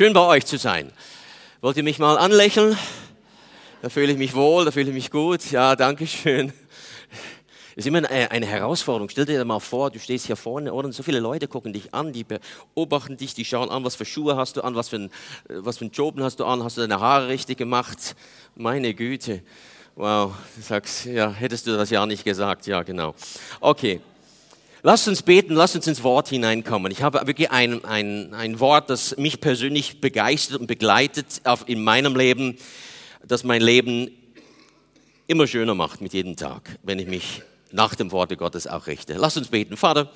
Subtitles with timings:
[0.00, 0.92] Schön bei euch zu sein.
[1.60, 2.78] Wollt ihr mich mal anlächeln?
[3.82, 5.50] Da fühle ich mich wohl, da fühle ich mich gut.
[5.50, 6.52] Ja, danke schön.
[7.74, 9.08] Ist immer eine, Herausforderung.
[9.08, 12.12] Stell dir mal vor, du stehst hier vorne oder so viele Leute gucken dich an,
[12.12, 15.10] die beobachten dich, die schauen an, was für Schuhe hast du an, was für, ein,
[15.48, 18.14] was für einen Job hast du an, hast du deine Haare richtig gemacht?
[18.54, 19.42] Meine Güte.
[19.96, 22.68] Wow, du sagst, ja, hättest du das ja nicht gesagt.
[22.68, 23.16] Ja, genau.
[23.58, 24.00] Okay.
[24.84, 26.92] Lasst uns beten, lasst uns ins Wort hineinkommen.
[26.92, 32.14] Ich habe wirklich ein, ein, ein Wort, das mich persönlich begeistert und begleitet in meinem
[32.14, 32.58] Leben,
[33.26, 34.08] das mein Leben
[35.26, 39.14] immer schöner macht mit jedem Tag, wenn ich mich nach dem Worte Gottes auch richte.
[39.14, 39.76] Lasst uns beten.
[39.76, 40.12] Vater,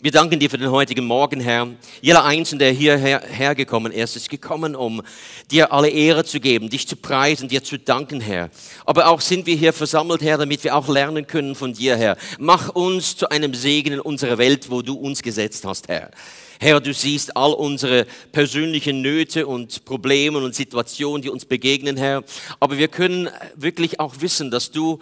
[0.00, 1.68] wir danken dir für den heutigen Morgen, Herr.
[2.00, 5.02] Jeder Einzelne, der hierher hergekommen ist, ist gekommen, um
[5.50, 8.50] dir alle Ehre zu geben, dich zu preisen, dir zu danken, Herr.
[8.86, 12.16] Aber auch sind wir hier versammelt, Herr, damit wir auch lernen können von dir, Herr.
[12.38, 16.10] Mach uns zu einem Segen in unserer Welt, wo du uns gesetzt hast, Herr.
[16.58, 22.22] Herr, du siehst all unsere persönlichen Nöte und Probleme und Situationen, die uns begegnen, Herr.
[22.60, 25.00] Aber wir können wirklich auch wissen, dass du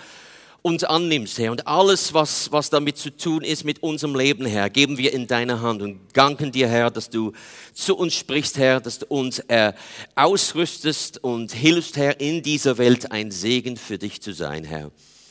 [0.62, 1.53] uns annimmst, Herr.
[1.53, 5.27] Und alles, was, was damit zu tun ist mit unserem Leben, Herr, geben wir in
[5.27, 7.33] deine Hand und danken dir, Herr, dass du
[7.72, 9.72] zu uns sprichst, Herr, dass du uns äh,
[10.14, 14.91] ausrüstest und hilfst, Herr, in dieser Welt ein Segen für dich zu sein, Herr.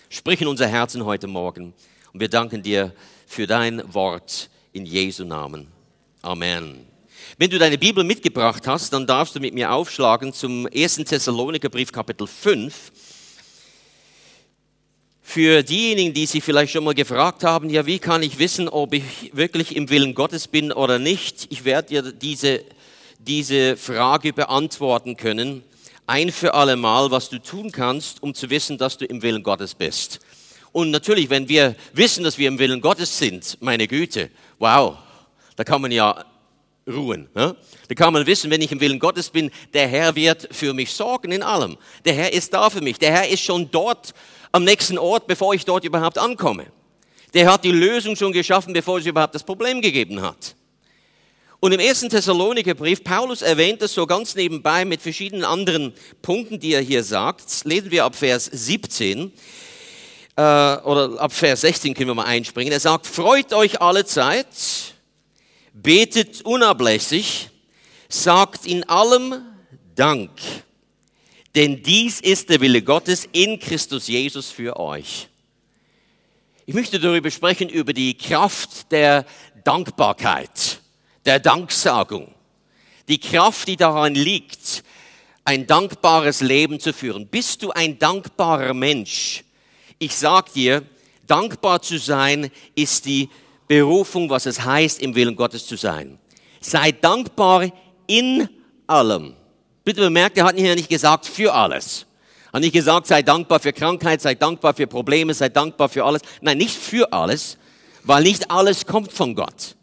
[0.10, 1.74] Sprich in unser Herzen heute Morgen
[2.14, 2.94] und wir danken dir
[3.28, 5.68] für dein Wort in Jesu Namen.
[6.22, 6.86] Amen.
[7.38, 10.96] Wenn du deine Bibel mitgebracht hast, dann darfst du mit mir aufschlagen zum 1.
[10.96, 12.92] Thessalonikerbrief Kapitel 5.
[15.32, 18.96] Für diejenigen, die sich vielleicht schon mal gefragt haben, ja, wie kann ich wissen, ob
[18.96, 21.46] ich wirklich im Willen Gottes bin oder nicht?
[21.52, 22.64] Ich werde dir diese,
[23.20, 25.64] diese Frage beantworten können.
[26.08, 29.44] Ein für alle Mal, was du tun kannst, um zu wissen, dass du im Willen
[29.44, 30.20] Gottes bist.
[30.72, 34.98] Und natürlich, wenn wir wissen, dass wir im Willen Gottes sind, meine Güte, wow,
[35.56, 36.26] da kann man ja
[36.88, 37.30] ruhen.
[37.36, 37.56] Ja?
[37.88, 40.92] Da kann man wissen, wenn ich im Willen Gottes bin, der Herr wird für mich
[40.92, 41.78] sorgen in allem.
[42.04, 42.98] Der Herr ist da für mich.
[42.98, 44.16] Der Herr ist schon dort
[44.52, 46.68] am nächsten Ort, bevor ich dort überhaupt ankomme.
[47.34, 50.56] Der hat die Lösung schon geschaffen, bevor es überhaupt das Problem gegeben hat.
[51.60, 56.74] Und im ersten Thessalonikerbrief, Paulus erwähnt das so ganz nebenbei mit verschiedenen anderen Punkten, die
[56.74, 57.66] er hier sagt.
[57.66, 59.32] Lesen wir ab Vers 17
[60.38, 62.72] äh, oder ab Vers 16 können wir mal einspringen.
[62.72, 64.48] Er sagt, freut euch alle Zeit,
[65.74, 67.50] betet unablässig,
[68.08, 69.42] sagt in allem
[69.96, 70.32] Dank
[71.56, 75.28] denn dies ist der Wille Gottes in Christus Jesus für euch.
[76.66, 79.26] Ich möchte darüber sprechen, über die Kraft der
[79.64, 80.82] Dankbarkeit,
[81.26, 82.34] der Danksagung.
[83.08, 84.84] Die Kraft, die daran liegt,
[85.44, 87.28] ein dankbares Leben zu führen.
[87.28, 89.44] Bist du ein dankbarer Mensch?
[89.98, 90.84] Ich sag dir,
[91.26, 93.30] dankbar zu sein ist die
[93.68, 96.20] Berufung, was es heißt, im Willen Gottes zu sein.
[96.62, 97.72] Sei dankbar
[98.06, 98.48] in
[98.86, 99.36] allem.
[99.90, 102.06] Bitte bemerkt, er hat hier nicht gesagt für alles.
[102.52, 106.06] Er hat nicht gesagt, sei dankbar für Krankheit, sei dankbar für Probleme, sei dankbar für
[106.06, 106.22] alles.
[106.42, 107.58] Nein, nicht für alles,
[108.04, 109.76] weil nicht alles kommt von Gott.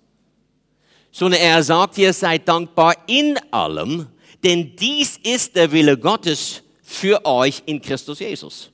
[1.11, 4.07] Sondern er sagt hier, sei dankbar in allem,
[4.45, 8.71] denn dies ist der Wille Gottes für euch in Christus Jesus.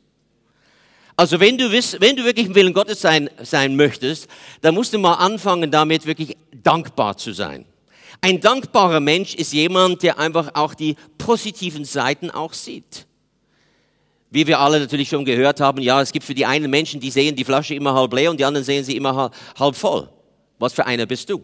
[1.16, 4.28] Also wenn du, wiss, wenn du wirklich im Willen Gottes sein, sein möchtest,
[4.60, 7.64] dann musst du mal anfangen damit wirklich dankbar zu sein.
[8.24, 13.06] Ein dankbarer Mensch ist jemand, der einfach auch die positiven Seiten auch sieht.
[14.30, 17.10] Wie wir alle natürlich schon gehört haben, ja, es gibt für die einen Menschen, die
[17.10, 20.08] sehen die Flasche immer halb leer und die anderen sehen sie immer halb voll.
[20.60, 21.42] Was für einer bist du?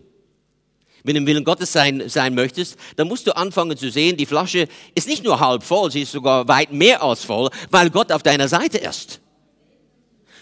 [1.02, 4.26] Wenn du im Willen Gottes sein, sein möchtest, dann musst du anfangen zu sehen, die
[4.26, 8.12] Flasche ist nicht nur halb voll, sie ist sogar weit mehr als voll, weil Gott
[8.12, 9.20] auf deiner Seite ist.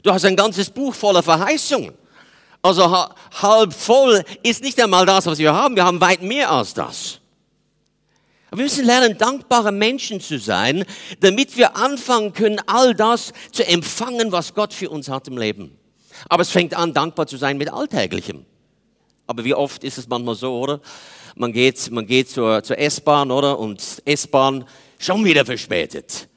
[0.02, 1.94] Du hast ein ganzes Buch voller Verheißungen.
[2.66, 2.90] Also
[3.42, 5.76] halb voll ist nicht einmal das, was wir haben.
[5.76, 7.20] Wir haben weit mehr als das.
[8.50, 10.84] Aber wir müssen lernen, dankbare Menschen zu sein,
[11.20, 15.78] damit wir anfangen können, all das zu empfangen, was Gott für uns hat im Leben.
[16.28, 18.44] Aber es fängt an, dankbar zu sein mit Alltäglichem.
[19.28, 20.80] Aber wie oft ist es manchmal so, oder?
[21.36, 23.60] Man geht, man geht zur, zur S-Bahn, oder?
[23.60, 24.64] Und S-Bahn
[24.98, 26.28] schon wieder verspätet.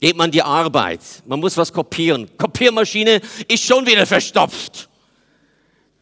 [0.00, 1.00] Geht man die Arbeit.
[1.26, 2.28] Man muss was kopieren.
[2.36, 4.88] Kopiermaschine ist schon wieder verstopft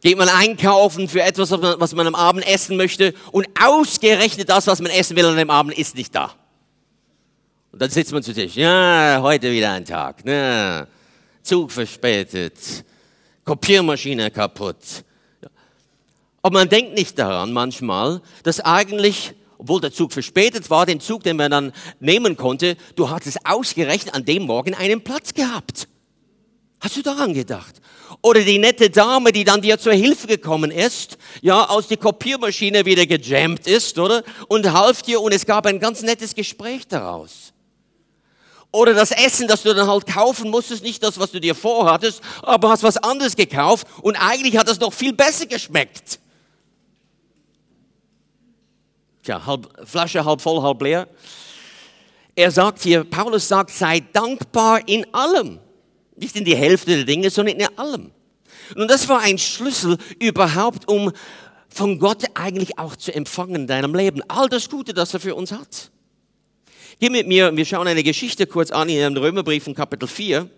[0.05, 4.83] geht man einkaufen für etwas, was man am Abend essen möchte und ausgerechnet das, was
[4.83, 6.35] man essen will an dem Abend, ist nicht da.
[7.73, 8.55] Und dann sitzt man zu Tisch.
[8.55, 10.23] Ja, heute wieder ein Tag.
[10.27, 10.87] Ja,
[11.43, 12.55] Zug verspätet.
[13.47, 14.77] Kopiermaschine kaputt.
[16.43, 21.23] Aber man denkt nicht daran manchmal, dass eigentlich, obwohl der Zug verspätet war, den Zug,
[21.23, 25.89] den man dann nehmen konnte, du hattest ausgerechnet an dem Morgen einen Platz gehabt.
[26.79, 27.81] Hast du daran gedacht?
[28.25, 32.87] Oder die nette Dame, die dann dir zur Hilfe gekommen ist, ja, aus die Kopiermaschine
[32.87, 34.23] wieder gejammt ist, oder?
[34.49, 37.53] Und half dir und es gab ein ganz nettes Gespräch daraus.
[38.73, 42.23] Oder das Essen, das du dann halt kaufen musstest, nicht das, was du dir vorhattest,
[42.41, 46.19] aber hast was anderes gekauft und eigentlich hat das noch viel besser geschmeckt.
[49.23, 51.09] Tja, halb, Flasche halb voll, halb leer.
[52.35, 55.61] Er sagt hier, Paulus sagt, sei dankbar in allem.
[56.17, 58.11] Nicht in die Hälfte der Dinge, sondern in allem.
[58.77, 61.13] Und das war ein Schlüssel überhaupt, um
[61.69, 64.23] von Gott eigentlich auch zu empfangen in deinem Leben.
[64.29, 65.91] All das Gute, das er für uns hat.
[67.01, 70.49] Geh mit mir, wir schauen eine Geschichte kurz an in dem Römerbrief in Kapitel 4.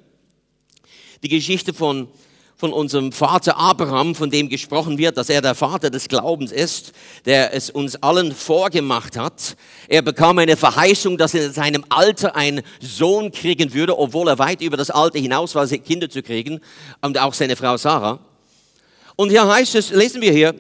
[1.22, 2.08] Die Geschichte von
[2.56, 6.92] von unserem Vater Abraham, von dem gesprochen wird, dass er der Vater des Glaubens ist,
[7.26, 9.56] der es uns allen vorgemacht hat.
[9.88, 14.38] Er bekam eine Verheißung, dass er in seinem Alter einen Sohn kriegen würde, obwohl er
[14.38, 16.60] weit über das Alter hinaus war, Kinder zu kriegen,
[17.02, 18.20] und auch seine Frau Sarah.
[19.16, 20.54] Und hier heißt es, lesen wir hier,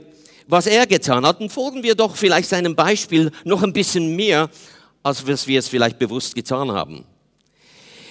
[0.46, 4.50] was er getan hat, und folgen wir doch vielleicht seinem Beispiel noch ein bisschen mehr,
[5.02, 7.06] als wir es vielleicht bewusst getan haben.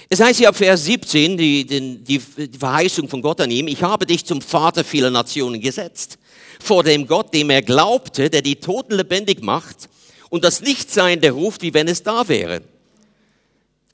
[0.09, 3.81] Es heißt hier ab Vers 17, die, die, die Verheißung von Gott an ihm, ich
[3.81, 6.19] habe dich zum Vater vieler Nationen gesetzt,
[6.59, 9.89] vor dem Gott, dem er glaubte, der die Toten lebendig macht
[10.29, 12.61] und das Nichtsein der ruft, wie wenn es da wäre.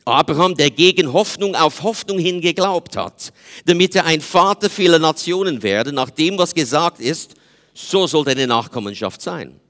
[0.03, 3.31] Abraham, der gegen Hoffnung auf Hoffnung hin geglaubt hat,
[3.65, 7.35] damit er ein Vater vieler Nationen werde, nach dem, was gesagt ist,
[7.73, 9.61] so soll deine Nachkommenschaft sein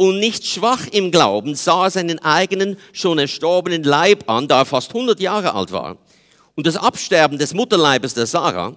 [0.00, 4.64] und nicht schwach im Glauben, sah er seinen eigenen, schon erstorbenen Leib an, da er
[4.64, 5.98] fast 100 Jahre alt war,
[6.54, 8.76] und das Absterben des Mutterleibes der Sarah,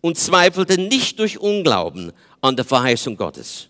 [0.00, 2.10] und zweifelte nicht durch Unglauben
[2.40, 3.68] an der Verheißung Gottes,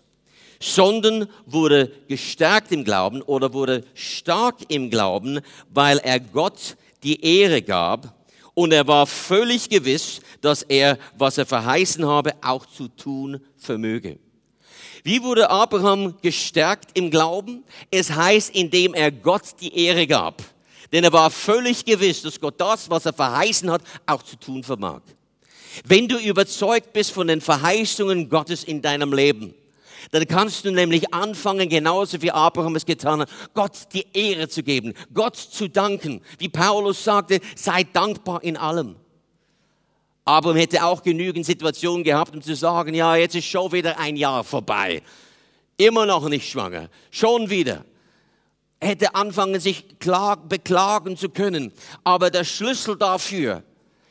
[0.61, 7.61] sondern wurde gestärkt im Glauben oder wurde stark im Glauben, weil er Gott die Ehre
[7.61, 8.15] gab
[8.53, 14.19] und er war völlig gewiss, dass er, was er verheißen habe, auch zu tun vermöge.
[15.07, 17.63] Wie wurde Abraham gestärkt im Glauben?
[17.89, 20.43] Es heißt, indem er Gott die Ehre gab.
[20.91, 24.65] Denn er war völlig gewiss, dass Gott das, was er verheißen hat, auch zu tun
[24.65, 24.99] vermag.
[25.85, 29.53] Wenn du überzeugt bist von den Verheißungen Gottes in deinem Leben,
[30.11, 34.61] dann kannst du nämlich anfangen, genauso wie Abraham es getan hat, Gott die Ehre zu
[34.61, 36.19] geben, Gott zu danken.
[36.37, 38.97] Wie Paulus sagte, sei dankbar in allem.
[40.27, 44.17] Abraham hätte auch genügend Situationen gehabt, um zu sagen, ja, jetzt ist schon wieder ein
[44.17, 45.01] Jahr vorbei.
[45.77, 46.89] Immer noch nicht schwanger.
[47.11, 47.85] Schon wieder.
[48.81, 51.71] Er hätte anfangen, sich klag, beklagen zu können.
[52.03, 53.63] Aber der Schlüssel dafür,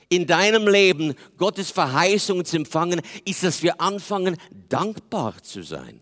[0.09, 4.39] in deinem Leben Gottes Verheißung zu empfangen, ist, dass wir anfangen,
[4.71, 6.01] dankbar zu sein.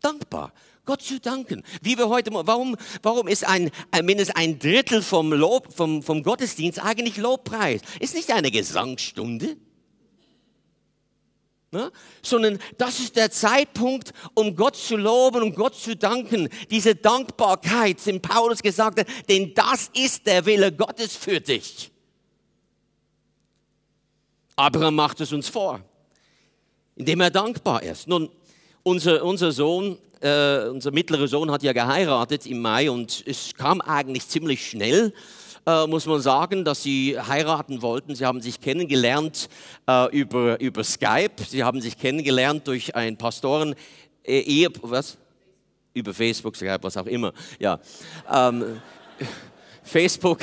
[0.00, 0.54] Dankbar.
[0.88, 1.62] Gott zu danken.
[1.82, 3.70] Wie wir heute, warum, warum ist ein,
[4.02, 7.82] mindestens ein Drittel vom Lob, vom, vom Gottesdienst eigentlich Lobpreis?
[8.00, 9.58] Ist nicht eine Gesangsstunde?
[11.72, 11.92] Ne?
[12.22, 16.48] Sondern das ist der Zeitpunkt, um Gott zu loben und Gott zu danken.
[16.70, 21.90] Diese Dankbarkeit, den Paulus gesagt hat, denn das ist der Wille Gottes für dich.
[24.56, 25.82] Abraham macht es uns vor,
[26.96, 28.08] indem er dankbar ist.
[28.08, 28.30] Nun,
[28.82, 33.80] unser, unser Sohn äh, unser mittlerer Sohn hat ja geheiratet im Mai und es kam
[33.80, 35.12] eigentlich ziemlich schnell,
[35.66, 38.14] äh, muss man sagen, dass sie heiraten wollten.
[38.14, 39.48] Sie haben sich kennengelernt
[39.86, 41.44] äh, über, über Skype.
[41.46, 43.74] Sie haben sich kennengelernt durch ein Pastoren
[44.24, 45.18] äh, Ehe, was?
[45.92, 47.32] Über Facebook, Skype, was auch immer.
[47.58, 47.80] Ja.
[48.32, 48.80] Ähm,
[49.82, 50.40] Facebook.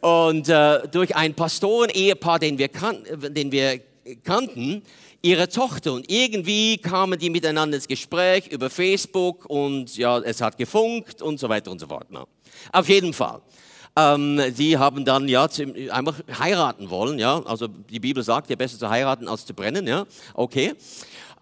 [0.00, 3.80] Und äh, durch ein Pastoren-Ehepaar, den wir, kan den wir
[4.22, 4.82] kannten,
[5.24, 5.94] ihre Tochter.
[5.94, 11.40] Und irgendwie kamen die miteinander ins Gespräch über Facebook und ja, es hat gefunkt und
[11.40, 12.06] so weiter und so fort.
[12.10, 12.26] Na.
[12.72, 13.40] Auf jeden Fall.
[13.96, 15.48] Ähm, sie haben dann ja
[15.90, 17.42] einfach heiraten wollen, ja.
[17.44, 20.04] Also die Bibel sagt ja besser zu heiraten als zu brennen, ja.
[20.34, 20.74] Okay.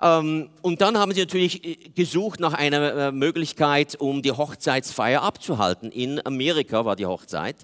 [0.00, 5.22] Ähm, und dann haben sie natürlich äh, gesucht nach einer äh, Möglichkeit, um die Hochzeitsfeier
[5.22, 5.90] abzuhalten.
[5.90, 7.56] In Amerika war die Hochzeit.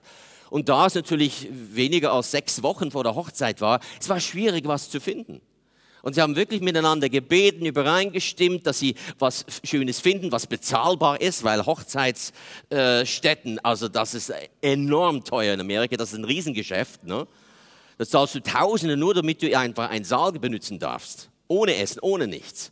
[0.50, 4.66] Und da es natürlich weniger als sechs Wochen vor der Hochzeit war, es war schwierig,
[4.66, 5.42] was zu finden.
[6.02, 11.44] Und sie haben wirklich miteinander gebeten, übereingestimmt, dass sie was Schönes finden, was bezahlbar ist,
[11.44, 17.04] weil Hochzeitsstätten, also das ist enorm teuer in Amerika, das ist ein Riesengeschäft.
[17.04, 17.26] Ne?
[17.98, 21.30] Da zahlst du Tausende nur, damit du einfach einen Saal benutzen darfst.
[21.48, 22.70] Ohne Essen, ohne nichts.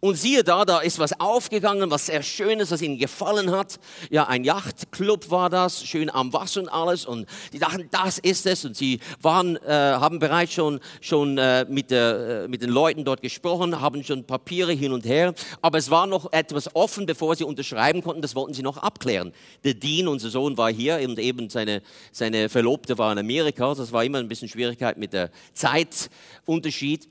[0.00, 3.80] Und siehe da, da ist was aufgegangen, was sehr Schönes, was ihnen gefallen hat.
[4.10, 7.04] Ja, ein Yachtclub war das, schön am Wasser und alles.
[7.04, 8.64] Und die dachten, das ist es.
[8.64, 13.04] Und sie waren, äh, haben bereits schon, schon äh, mit, der, äh, mit den Leuten
[13.04, 15.34] dort gesprochen, haben schon Papiere hin und her.
[15.62, 18.22] Aber es war noch etwas offen, bevor sie unterschreiben konnten.
[18.22, 19.32] Das wollten sie noch abklären.
[19.64, 23.74] Der Dean, unser Sohn, war hier und eben seine, seine Verlobte war in Amerika.
[23.74, 27.08] Das war immer ein bisschen Schwierigkeit mit der Zeitunterschied.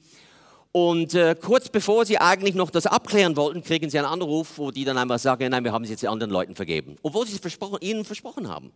[0.78, 4.70] Und äh, kurz bevor sie eigentlich noch das abklären wollten, kriegen sie einen Anruf, wo
[4.70, 6.98] die dann einmal sagen, nein, wir haben es jetzt den anderen Leuten vergeben.
[7.02, 8.72] Obwohl sie es versprochen, ihnen versprochen haben.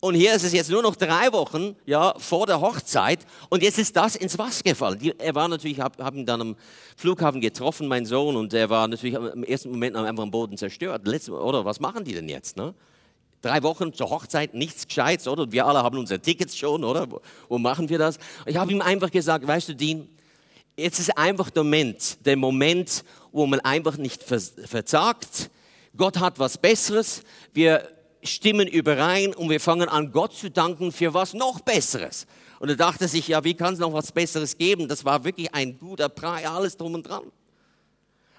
[0.00, 3.18] Und hier ist es jetzt nur noch drei Wochen ja, vor der Hochzeit
[3.50, 4.98] und jetzt ist das ins Wasser gefallen.
[4.98, 6.56] Die, er war natürlich, hab, ihn dann am
[6.96, 11.06] Flughafen getroffen, mein Sohn, und er war natürlich im ersten Moment einfach am Boden zerstört.
[11.06, 12.56] Letzte, oder was machen die denn jetzt?
[12.56, 12.72] Ne?
[13.42, 15.52] Drei Wochen zur Hochzeit, nichts Gescheites, oder?
[15.52, 17.10] Wir alle haben unsere Tickets schon, oder?
[17.10, 17.20] Wo,
[17.50, 18.16] wo machen wir das?
[18.46, 20.08] Ich habe ihm einfach gesagt, weißt du, Dean,
[20.76, 25.50] Jetzt ist einfach der Moment, der Moment, wo man einfach nicht versagt.
[25.96, 27.22] Gott hat was Besseres.
[27.52, 27.88] Wir
[28.24, 32.26] stimmen überein und wir fangen an, Gott zu danken für was noch Besseres.
[32.58, 34.88] Und er dachte sich, ja, wie kann es noch was Besseres geben?
[34.88, 37.30] Das war wirklich ein guter Preis, alles drum und dran.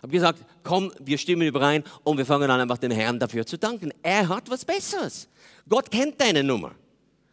[0.02, 3.58] Habe gesagt, komm, wir stimmen überein und wir fangen an, einfach den Herrn dafür zu
[3.58, 3.94] danken.
[4.04, 5.28] Er hat was Besseres.
[5.70, 6.72] Gott kennt deine Nummer.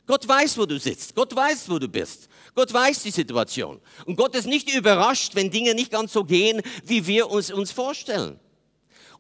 [0.07, 1.15] Gott weiß, wo du sitzt.
[1.15, 2.29] Gott weiß, wo du bist.
[2.55, 3.81] Gott weiß die Situation.
[4.05, 7.71] Und Gott ist nicht überrascht, wenn Dinge nicht ganz so gehen, wie wir uns, uns
[7.71, 8.39] vorstellen.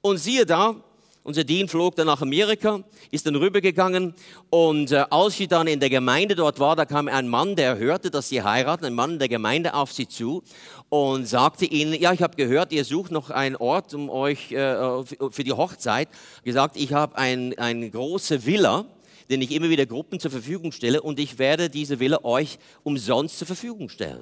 [0.00, 0.82] Und siehe da,
[1.24, 4.14] unser Dean flog dann nach Amerika, ist dann rübergegangen
[4.50, 7.78] und äh, als sie dann in der Gemeinde dort war, da kam ein Mann, der
[7.78, 10.42] hörte, dass sie heiraten, ein Mann der Gemeinde auf sie zu
[10.88, 15.04] und sagte ihnen, ja, ich habe gehört, ihr sucht noch einen Ort um euch äh,
[15.30, 16.08] für die Hochzeit.
[16.42, 18.84] Gesagt, ich habe ein, eine große Villa
[19.32, 23.38] den ich immer wieder Gruppen zur Verfügung stelle und ich werde diese Villa euch umsonst
[23.38, 24.20] zur Verfügung stellen.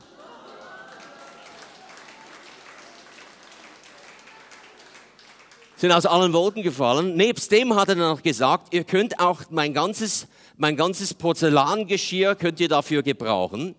[5.75, 7.17] Sind aus allen Wolken gefallen.
[7.17, 12.37] Nebst dem hat er dann noch gesagt, ihr könnt auch mein ganzes, mein ganzes Porzellangeschirr
[12.37, 13.75] könnt ihr dafür gebrauchen.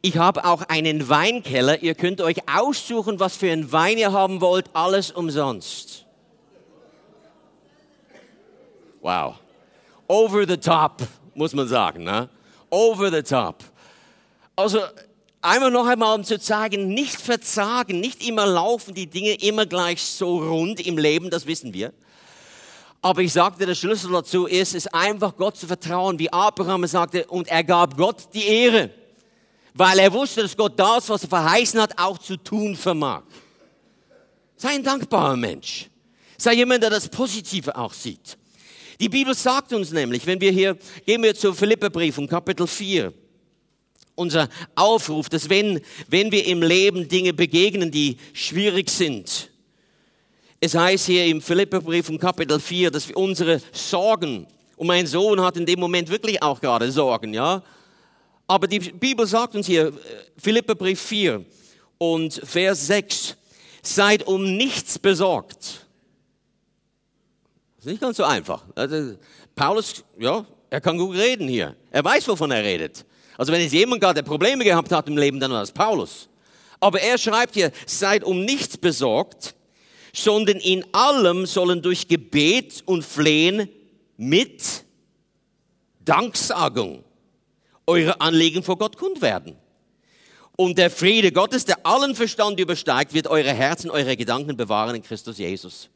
[0.00, 1.82] Ich habe auch einen Weinkeller.
[1.82, 4.66] Ihr könnt euch aussuchen, was für einen Wein ihr haben wollt.
[4.72, 6.06] Alles umsonst.
[9.02, 9.40] Wow
[10.10, 11.02] over the top,
[11.34, 12.02] muss man sagen.
[12.02, 12.28] Ne?
[12.68, 13.62] Over the top.
[14.56, 14.80] Also
[15.40, 20.02] einmal noch einmal, um zu zeigen, nicht verzagen, nicht immer laufen die Dinge immer gleich
[20.02, 21.92] so rund im Leben, das wissen wir.
[23.00, 27.24] Aber ich sagte, der Schlüssel dazu ist, es einfach Gott zu vertrauen, wie Abraham sagte,
[27.26, 28.90] und er gab Gott die Ehre,
[29.74, 33.22] weil er wusste, dass Gott das, was er verheißen hat, auch zu tun vermag.
[34.56, 35.88] Sei ein dankbarer Mensch.
[36.36, 38.36] Sei jemand, der das Positive auch sieht.
[39.00, 40.76] Die Bibel sagt uns nämlich, wenn wir hier,
[41.06, 43.14] gehen wir zu Philipperbrief und Kapitel 4,
[44.14, 49.48] unser Aufruf, dass wenn, wenn wir im Leben Dinge begegnen, die schwierig sind,
[50.60, 55.40] es heißt hier im Philipperbrief und Kapitel 4, dass wir unsere Sorgen, und mein Sohn
[55.40, 57.62] hat in dem Moment wirklich auch gerade Sorgen, ja.
[58.46, 59.94] Aber die Bibel sagt uns hier,
[60.36, 61.42] Philipperbrief 4
[61.96, 63.34] und Vers 6,
[63.82, 65.86] seid um nichts besorgt.
[67.80, 68.62] Das ist nicht ganz so einfach.
[68.74, 69.16] Also,
[69.56, 71.74] Paulus, ja, er kann gut reden hier.
[71.90, 73.06] Er weiß, wovon er redet.
[73.38, 76.28] Also wenn es jemand gab, der Probleme gehabt hat im Leben, dann war es Paulus.
[76.78, 79.54] Aber er schreibt hier, seid um nichts besorgt,
[80.12, 83.66] sondern in allem sollen durch Gebet und Flehen
[84.18, 84.84] mit
[86.04, 87.02] Danksagung
[87.86, 89.56] eure Anliegen vor Gott kund werden.
[90.54, 95.02] Und der Friede Gottes, der allen Verstand übersteigt, wird eure Herzen, eure Gedanken bewahren in
[95.02, 95.88] Christus Jesus.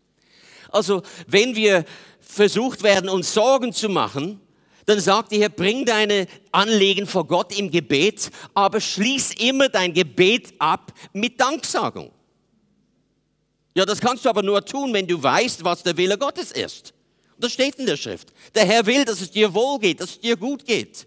[0.75, 1.85] Also wenn wir
[2.21, 4.41] versucht werden, uns Sorgen zu machen,
[4.87, 10.53] dann sagt er, bring deine Anliegen vor Gott im Gebet, aber schließ immer dein Gebet
[10.59, 12.11] ab mit Danksagung.
[13.75, 16.93] Ja, das kannst du aber nur tun, wenn du weißt, was der Wille Gottes ist.
[17.35, 18.33] Und das steht in der Schrift.
[18.55, 21.07] Der Herr will, dass es dir wohl geht, dass es dir gut geht.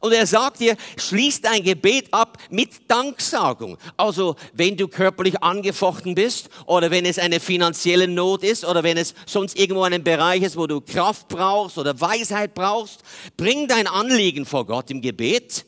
[0.00, 3.78] Und er sagt dir, schließ dein Gebet ab mit Danksagung.
[3.96, 8.96] Also, wenn du körperlich angefochten bist oder wenn es eine finanzielle Not ist oder wenn
[8.96, 13.00] es sonst irgendwo einen Bereich ist, wo du Kraft brauchst oder Weisheit brauchst,
[13.36, 15.64] bring dein Anliegen vor Gott im Gebet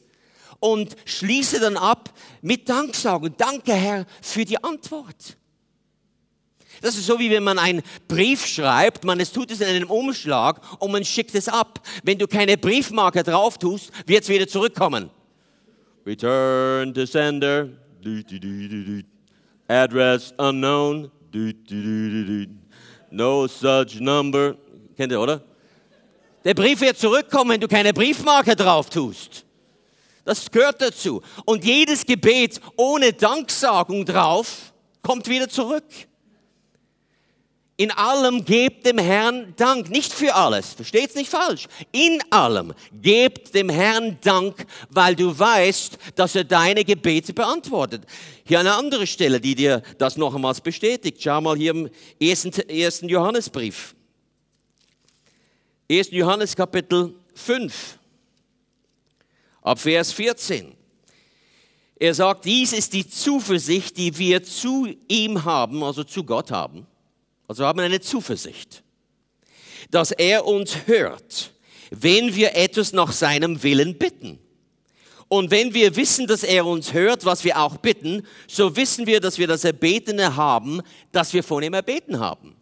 [0.61, 3.37] und schließe dann ab mit Danksagung.
[3.37, 5.37] Danke, Herr, für die Antwort.
[6.85, 9.89] Das ist so, wie wenn man einen Brief schreibt, man es tut es in einem
[9.89, 11.81] Umschlag und man schickt es ab.
[12.03, 15.09] Wenn du keine Briefmarke drauf tust, wird es wieder zurückkommen.
[16.05, 17.71] Return to sender.
[19.67, 21.11] Address unknown.
[23.11, 24.55] No such number.
[24.95, 25.43] Kennt ihr, oder?
[26.45, 29.47] Der Brief wird zurückkommen, wenn du keine Briefmarke drauf tust.
[30.27, 31.23] Das gehört dazu.
[31.47, 35.85] Und jedes Gebet ohne Danksagung drauf kommt wieder zurück.
[37.77, 39.91] In allem gebt dem Herrn Dank.
[39.91, 41.67] Nicht für alles, versteht's nicht falsch.
[41.91, 48.05] In allem gebt dem Herrn Dank, weil du weißt, dass er deine Gebete beantwortet.
[48.45, 51.21] Hier eine andere Stelle, die dir das noch einmal bestätigt.
[51.21, 51.91] Schau mal hier im
[52.21, 53.97] ersten, ersten Johannesbrief.
[55.91, 56.13] 1.
[56.13, 57.99] Johannes Kapitel 5,
[59.63, 60.77] ab Vers 14.
[61.97, 66.87] Er sagt, dies ist die Zuversicht, die wir zu ihm haben, also zu Gott haben
[67.49, 68.83] also haben eine Zuversicht,
[69.91, 71.53] dass er uns hört,
[71.91, 74.39] wenn wir etwas nach seinem Willen bitten.
[75.29, 79.21] Und wenn wir wissen, dass er uns hört, was wir auch bitten, so wissen wir,
[79.21, 80.81] dass wir das Erbetene haben,
[81.13, 82.57] das wir von ihm erbeten haben.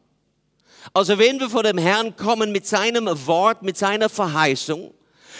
[0.95, 4.95] Also wenn wir vor dem Herrn kommen mit seinem Wort, mit seiner Verheißung,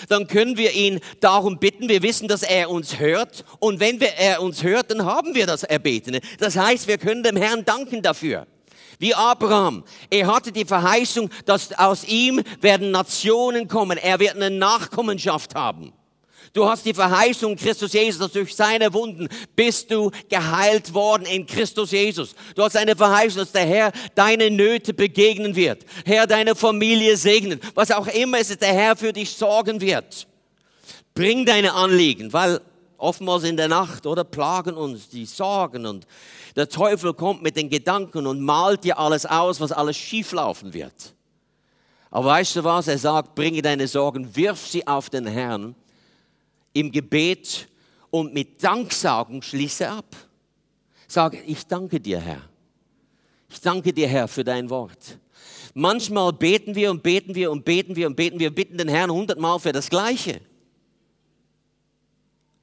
[0.09, 1.89] dann können wir ihn darum bitten.
[1.89, 3.45] Wir wissen, dass er uns hört.
[3.61, 6.21] Und wenn wir, er uns hört, dann haben wir das Erbetene.
[6.39, 8.47] Das heißt, wir können dem Herrn danken dafür.
[8.99, 9.85] Wie Abraham.
[10.11, 13.99] Er hatte die Verheißung, dass aus ihm werden Nationen kommen.
[13.99, 15.93] Er wird eine Nachkommenschaft haben.
[16.53, 21.47] Du hast die Verheißung Christus Jesus, dass durch seine Wunden bist du geheilt worden in
[21.47, 22.35] Christus Jesus.
[22.55, 25.87] Du hast eine Verheißung, dass der Herr deine Nöte begegnen wird.
[26.05, 27.59] Herr deine Familie segnen.
[27.75, 30.27] Was auch immer es ist, der Herr für dich sorgen wird.
[31.15, 32.61] Bring deine Anliegen, weil
[33.03, 36.07] oftmals in der Nacht oder plagen uns die Sorgen und
[36.55, 41.15] der Teufel kommt mit den Gedanken und malt dir alles aus, was alles schieflaufen wird.
[42.11, 42.89] Aber weißt du was?
[42.89, 45.75] Er sagt, bringe deine Sorgen, wirf sie auf den Herrn
[46.73, 47.69] im Gebet
[48.11, 50.17] und mit Danksagen schließe ab.
[51.09, 52.43] Sag, ich danke dir, Herr.
[53.51, 55.19] Ich danke dir, Herr, für dein Wort.
[55.75, 59.11] Manchmal beten wir und beten wir und beten wir und beten wir, bitten den Herrn
[59.11, 60.41] hundertmal für das Gleiche.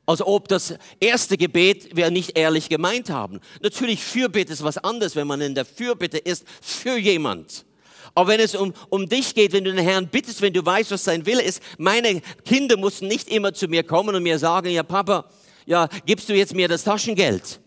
[0.10, 3.39] Also ob das erste Gebet wir nicht ehrlich gemeint haben.
[3.62, 7.63] Natürlich Fürbitte ist was anderes, wenn man in der Fürbitte ist für jemand.
[8.16, 10.89] Aber wenn es um, um dich geht, wenn du den Herrn bittest, wenn du weißt,
[10.89, 14.72] was sein Wille ist, meine Kinder mussten nicht immer zu mir kommen und mir sagen,
[14.72, 15.30] ja Papa,
[15.68, 17.60] ja, gibst du jetzt mir das Taschengeld?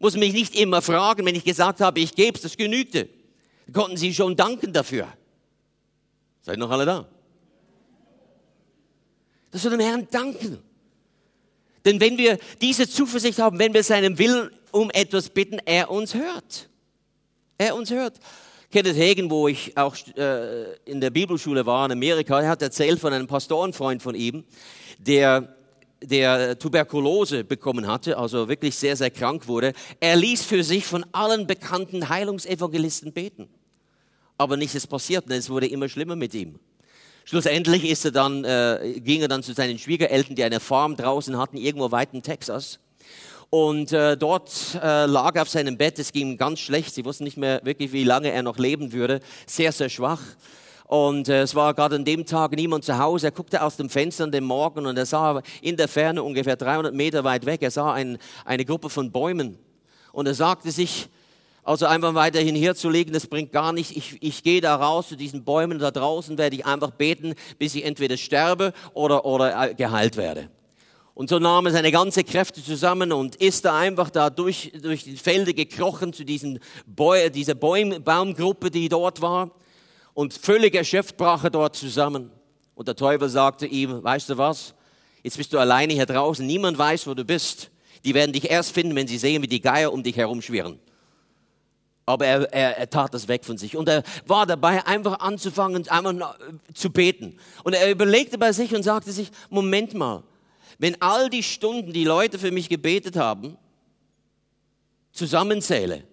[0.00, 3.08] Muss mich nicht immer fragen, wenn ich gesagt habe, ich gebe es, das genügte.
[3.72, 5.06] Konnten sie schon danken dafür.
[6.40, 7.06] Seid noch alle da?
[9.52, 10.71] Dass wir dem Herrn danken.
[11.84, 16.14] Denn wenn wir diese Zuversicht haben, wenn wir seinem Willen um etwas bitten, er uns
[16.14, 16.68] hört.
[17.58, 18.18] Er uns hört.
[18.70, 22.98] Kenneth Hagen, wo ich auch äh, in der Bibelschule war in Amerika, er hat erzählt
[22.98, 24.44] von einem Pastorenfreund von ihm,
[24.98, 25.54] der
[26.02, 29.72] der Tuberkulose bekommen hatte, also wirklich sehr, sehr krank wurde.
[30.00, 33.48] Er ließ für sich von allen bekannten Heilungsevangelisten beten.
[34.38, 36.58] Aber nichts passiert, es wurde immer schlimmer mit ihm.
[37.24, 41.38] Schlussendlich ist er dann, äh, ging er dann zu seinen Schwiegereltern, die eine Farm draußen
[41.38, 42.78] hatten, irgendwo weit in Texas.
[43.50, 47.04] Und äh, dort äh, lag er auf seinem Bett, es ging ihm ganz schlecht, sie
[47.04, 50.20] wussten nicht mehr wirklich, wie lange er noch leben würde, sehr, sehr schwach.
[50.86, 53.28] Und äh, es war gerade an dem Tag niemand zu Hause.
[53.28, 56.56] Er guckte aus dem Fenster an dem Morgen und er sah in der Ferne, ungefähr
[56.56, 59.58] 300 Meter weit weg, er sah ein, eine Gruppe von Bäumen.
[60.12, 61.08] Und er sagte sich,
[61.64, 63.92] also einfach weiterhin herzulegen, das bringt gar nichts.
[63.94, 67.74] Ich, ich gehe da raus zu diesen Bäumen da draußen, werde ich einfach beten, bis
[67.76, 70.48] ich entweder sterbe oder, oder äh, geheilt werde.
[71.14, 75.04] Und so nahm er seine ganze Kräfte zusammen und ist da einfach da durch, durch
[75.04, 79.50] die Felder gekrochen zu diesen Bäu dieser Bäum Baumgruppe, die dort war.
[80.14, 82.30] Und völlig erschöpft brach er dort zusammen.
[82.74, 84.74] Und der Teufel sagte ihm, weißt du was?
[85.22, 86.44] Jetzt bist du alleine hier draußen.
[86.44, 87.70] Niemand weiß, wo du bist.
[88.04, 90.80] Die werden dich erst finden, wenn sie sehen, wie die Geier um dich herumschwirren.
[92.12, 93.76] Aber er, er, er tat das weg von sich.
[93.76, 96.34] Und er war dabei, einfach anzufangen, einmal
[96.74, 97.38] zu beten.
[97.64, 100.22] Und er überlegte bei sich und sagte sich, Moment mal,
[100.78, 103.56] wenn all die Stunden, die Leute für mich gebetet haben,
[105.12, 106.04] zusammenzähle,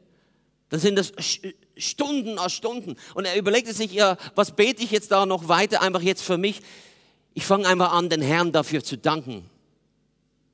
[0.69, 1.11] dann sind das
[1.77, 2.95] Stunden aus Stunden.
[3.15, 6.37] Und er überlegte sich, ja, was bete ich jetzt da noch weiter, einfach jetzt für
[6.37, 6.61] mich?
[7.33, 9.49] Ich fange einfach an, den Herrn dafür zu danken,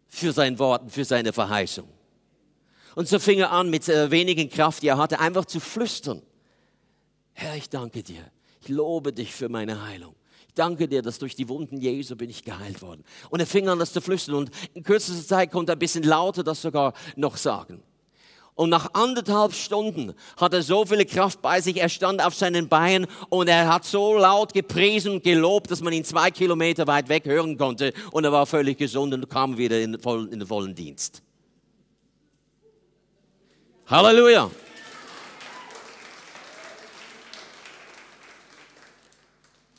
[0.07, 1.87] für sein Wort für seine Verheißung.
[2.95, 6.21] Und so fing er an, mit äh, wenigen Kraft, die er hatte, einfach zu flüstern.
[7.33, 8.31] Herr, ich danke dir.
[8.61, 10.15] Ich lobe dich für meine Heilung.
[10.47, 13.03] Ich danke dir, dass durch die Wunden Jesu bin ich geheilt worden.
[13.29, 14.35] Und er fing an, das zu flüstern.
[14.35, 17.83] Und in kürzester Zeit konnte er ein bisschen lauter das sogar noch sagen.
[18.55, 22.69] Und nach anderthalb Stunden hat er so viele Kraft bei sich, er stand auf seinen
[22.69, 27.09] Beinen und er hat so laut gepriesen und gelobt, dass man ihn zwei Kilometer weit
[27.09, 30.73] weg hören konnte und er war völlig gesund und kam wieder in, in den vollen
[30.73, 31.21] Dienst.
[33.87, 34.49] Halleluja.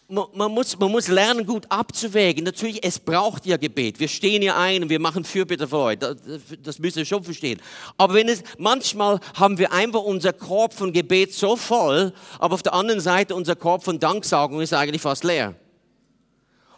[0.08, 2.44] man muss, man muss lernen, gut abzuwägen.
[2.44, 3.98] Natürlich, es braucht ja Gebet.
[3.98, 5.98] Wir stehen ja ein und wir machen Fürbitte für euch.
[5.98, 6.16] Das,
[6.62, 7.60] das müsst ihr schon verstehen.
[7.96, 12.62] Aber wenn es, manchmal haben wir einfach unser Korb von Gebet so voll, aber auf
[12.62, 15.54] der anderen Seite unser Korb von Danksagung ist eigentlich fast leer.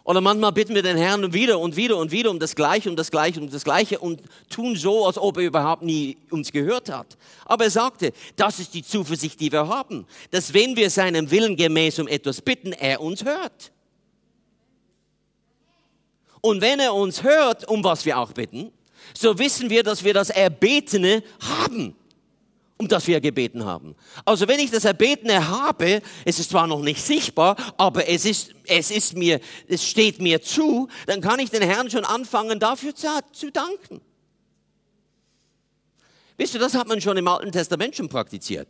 [0.09, 2.97] Oder manchmal bitten wir den Herrn wieder und wieder und wieder um das Gleiche, um
[2.97, 6.89] das Gleiche, um das Gleiche und tun so, als ob er überhaupt nie uns gehört
[6.89, 7.19] hat.
[7.45, 11.57] Aber er sagte, das ist die Zuversicht, die wir haben, dass wenn wir seinem Willen
[11.57, 13.71] gemäß um etwas bitten, er uns hört.
[16.41, 18.73] Und wenn er uns hört, um was wir auch bitten,
[19.13, 21.95] so wissen wir, dass wir das Erbetene haben
[22.79, 23.97] um das wir gebeten haben.
[24.25, 28.55] Also wenn ich das Erbetene habe, es ist zwar noch nicht sichtbar, aber es ist,
[28.67, 32.95] es ist mir, es steht mir zu, dann kann ich den Herrn schon anfangen, dafür
[32.95, 34.01] zu, zu danken.
[36.37, 38.69] Wisst ihr, das hat man schon im Alten Testament schon praktiziert.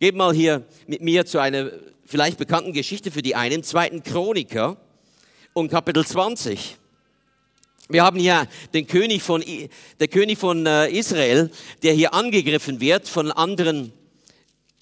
[0.00, 1.70] Geht mal hier mit mir zu einer
[2.04, 4.76] vielleicht bekannten Geschichte für die einen, zweiten Chroniker
[5.52, 6.76] und Kapitel 20.
[7.90, 9.42] Wir haben hier den König von,
[9.98, 11.50] der König von äh, Israel,
[11.82, 13.94] der hier angegriffen wird von anderen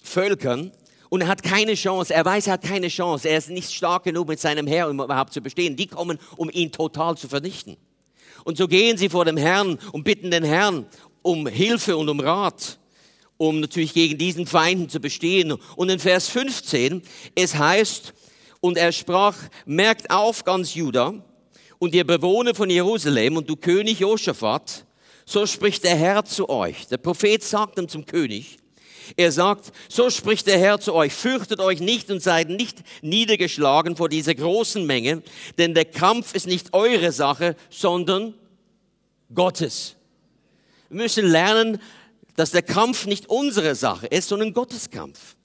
[0.03, 0.73] Völkern.
[1.09, 2.12] Und er hat keine Chance.
[2.12, 3.29] Er weiß, er hat keine Chance.
[3.29, 5.77] Er ist nicht stark genug mit seinem Herr, um überhaupt zu bestehen.
[5.77, 7.77] Die kommen, um ihn total zu vernichten.
[8.42, 10.87] Und so gehen sie vor dem Herrn und bitten den Herrn
[11.23, 12.81] um Hilfe und um Rat,
[13.37, 15.53] um natürlich gegen diesen Feinden zu bestehen.
[15.77, 17.03] Und in Vers 15,
[17.37, 18.14] es heißt,
[18.61, 21.14] und er sprach, merkt auf ganz Juda,
[21.78, 24.84] und ihr Bewohner von Jerusalem und du König Josaphat,
[25.24, 26.86] so spricht der Herr zu euch.
[26.86, 28.58] Der Prophet sagt dann zum König,
[29.16, 33.96] er sagt, so spricht der Herr zu euch, fürchtet euch nicht und seid nicht niedergeschlagen
[33.96, 35.22] vor dieser großen Menge,
[35.58, 38.34] denn der Kampf ist nicht eure Sache, sondern
[39.32, 39.94] Gottes.
[40.88, 41.80] Wir müssen lernen,
[42.34, 45.36] dass der Kampf nicht unsere Sache ist, sondern Gottes Kampf.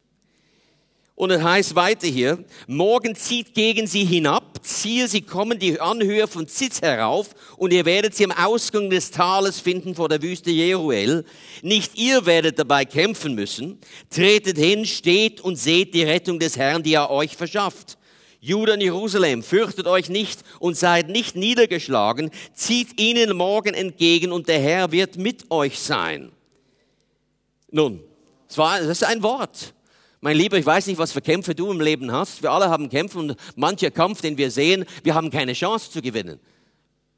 [1.15, 6.27] Und es heißt weiter hier, morgen zieht gegen sie hinab, ziehe sie kommen die Anhöhe
[6.27, 10.51] von Zitz herauf und ihr werdet sie am Ausgang des Tales finden vor der Wüste
[10.51, 11.25] Jeruel.
[11.61, 13.79] Nicht ihr werdet dabei kämpfen müssen.
[14.09, 17.97] Tretet hin, steht und seht die Rettung des Herrn, die er euch verschafft.
[18.39, 24.47] Judah und Jerusalem, fürchtet euch nicht und seid nicht niedergeschlagen, zieht ihnen morgen entgegen und
[24.47, 26.31] der Herr wird mit euch sein.
[27.69, 28.01] Nun,
[28.47, 29.75] das ist ein Wort.
[30.23, 32.43] Mein Lieber, ich weiß nicht, was für Kämpfe du im Leben hast.
[32.43, 35.99] Wir alle haben Kämpfe und mancher Kampf, den wir sehen, wir haben keine Chance zu
[35.99, 36.39] gewinnen.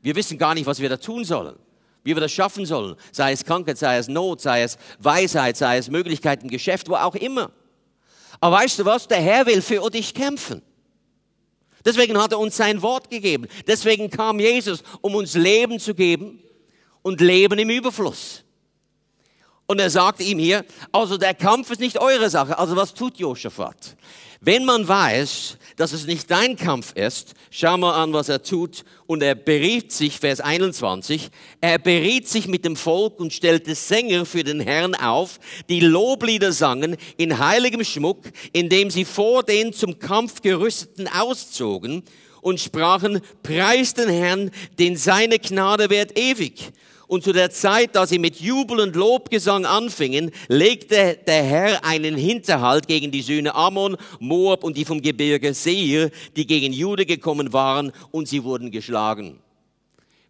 [0.02, 1.58] Wir wissen gar nicht, was wir da tun sollen,
[2.06, 2.96] wie wir das schaffen sollen.
[3.12, 7.16] Sei es Krankheit, sei es Not, sei es Weisheit, sei es Möglichkeiten, Geschäft, wo auch
[7.16, 7.52] immer.
[8.40, 9.06] Aber weißt du was?
[9.10, 10.62] Der Herr will für dich kämpfen.
[11.84, 13.48] Deswegen hat er uns sein Wort gegeben.
[13.68, 16.42] Deswegen kam Jesus, um uns Leben zu geben
[17.02, 18.43] und Leben im Überfluss.
[19.66, 22.58] Und er sagt ihm hier, also der Kampf ist nicht eure Sache.
[22.58, 23.96] Also was tut Josaphat?
[24.46, 28.84] Wenn man weiß, dass es nicht dein Kampf ist, schau mal an, was er tut.
[29.08, 31.30] Und er beriet sich, Vers 21,
[31.62, 36.52] er beriet sich mit dem Volk und stellte Sänger für den Herrn auf, die Loblieder
[36.52, 42.04] sangen in heiligem Schmuck, indem sie vor den zum Kampf gerüsteten auszogen
[42.42, 46.74] und sprachen, preis den Herrn, denn seine Gnade währt ewig.
[47.14, 52.18] Und zu der Zeit, da sie mit Jubel und Lobgesang anfingen, legte der Herr einen
[52.18, 57.54] Hinterhalt gegen die Söhne Ammon, Moab und die vom Gebirge Seir, die gegen Jude gekommen
[57.54, 59.40] waren, und sie wurden geschlagen.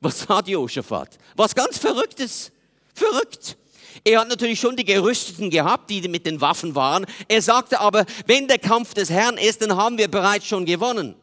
[0.01, 1.17] Was hat Josaphat?
[1.37, 2.51] Was ganz Verrücktes.
[2.93, 3.55] Verrückt.
[4.03, 7.05] Er hat natürlich schon die Gerüsteten gehabt, die mit den Waffen waren.
[7.29, 11.15] Er sagte aber, wenn der Kampf des Herrn ist, dann haben wir bereits schon gewonnen.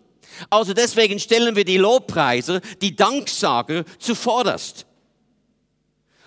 [0.49, 4.87] Also deswegen stellen wir die Lobpreiser, die Danksager zuvorderst.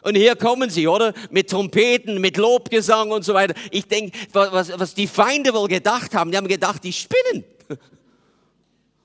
[0.03, 1.13] Und hier kommen sie, oder?
[1.31, 3.53] Mit Trompeten, mit Lobgesang und so weiter.
[3.71, 7.43] Ich denke, was, was die Feinde wohl gedacht haben, die haben gedacht, die spinnen.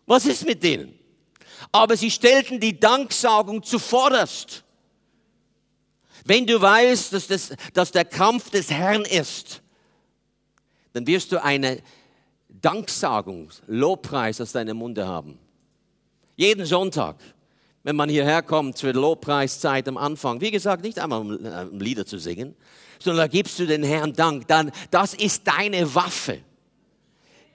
[0.06, 0.98] Was ist mit denen?
[1.70, 4.64] Aber sie stellten die Danksagung zuvorderst.
[6.24, 9.61] Wenn du weißt, dass, das, dass der Kampf des Herrn ist,
[10.94, 11.82] dann wirst du eine
[12.48, 15.38] Danksagung, Lobpreis aus deinem Munde haben.
[16.37, 17.16] Jeden Sonntag
[17.88, 20.42] wenn man hierher kommt zur Lobpreiszeit am Anfang.
[20.42, 22.55] Wie gesagt, nicht einmal um Lieder zu singen,
[22.98, 24.46] sondern da gibst du den Herrn Dank.
[24.46, 26.40] Dann, das ist deine Waffe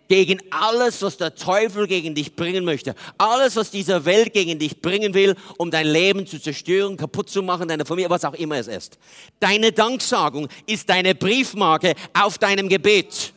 [0.08, 2.96] gegen alles, was der Teufel gegen dich bringen möchte.
[3.20, 7.44] Alles, was dieser Welt gegen dich bringen will, um dein Leben zu zerstören, kaputt zu
[7.44, 8.98] machen, deine Familie, was auch immer es ist.
[9.40, 13.34] Deine Danksagung ist deine Briefmarke auf deinem Gebet.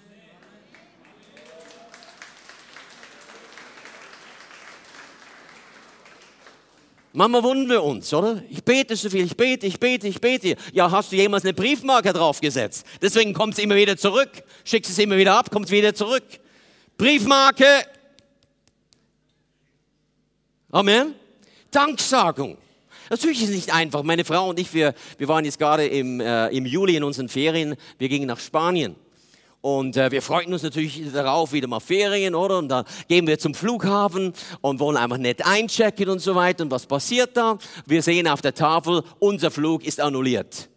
[7.18, 8.42] Manchmal wundern wir uns, oder?
[8.50, 10.54] Ich bete so viel, ich bete, ich bete, ich bete.
[10.74, 12.84] Ja, hast du jemals eine Briefmarke draufgesetzt?
[13.00, 14.28] Deswegen kommt es immer wieder zurück.
[14.64, 16.24] Schickst es immer wieder ab, kommt wieder zurück.
[16.98, 17.64] Briefmarke.
[20.70, 21.14] Amen.
[21.70, 22.58] Danksagung.
[23.08, 24.02] Natürlich ist es nicht einfach.
[24.02, 27.30] Meine Frau und ich, wir, wir waren jetzt gerade im, äh, im Juli in unseren
[27.30, 27.76] Ferien.
[27.96, 28.94] Wir gingen nach Spanien.
[29.66, 32.58] Und äh, wir freuten uns natürlich darauf, wieder mal Ferien, oder?
[32.58, 36.62] Und dann gehen wir zum Flughafen und wollen einfach nett einchecken und so weiter.
[36.62, 37.58] Und was passiert da?
[37.84, 40.68] Wir sehen auf der Tafel, unser Flug ist annulliert.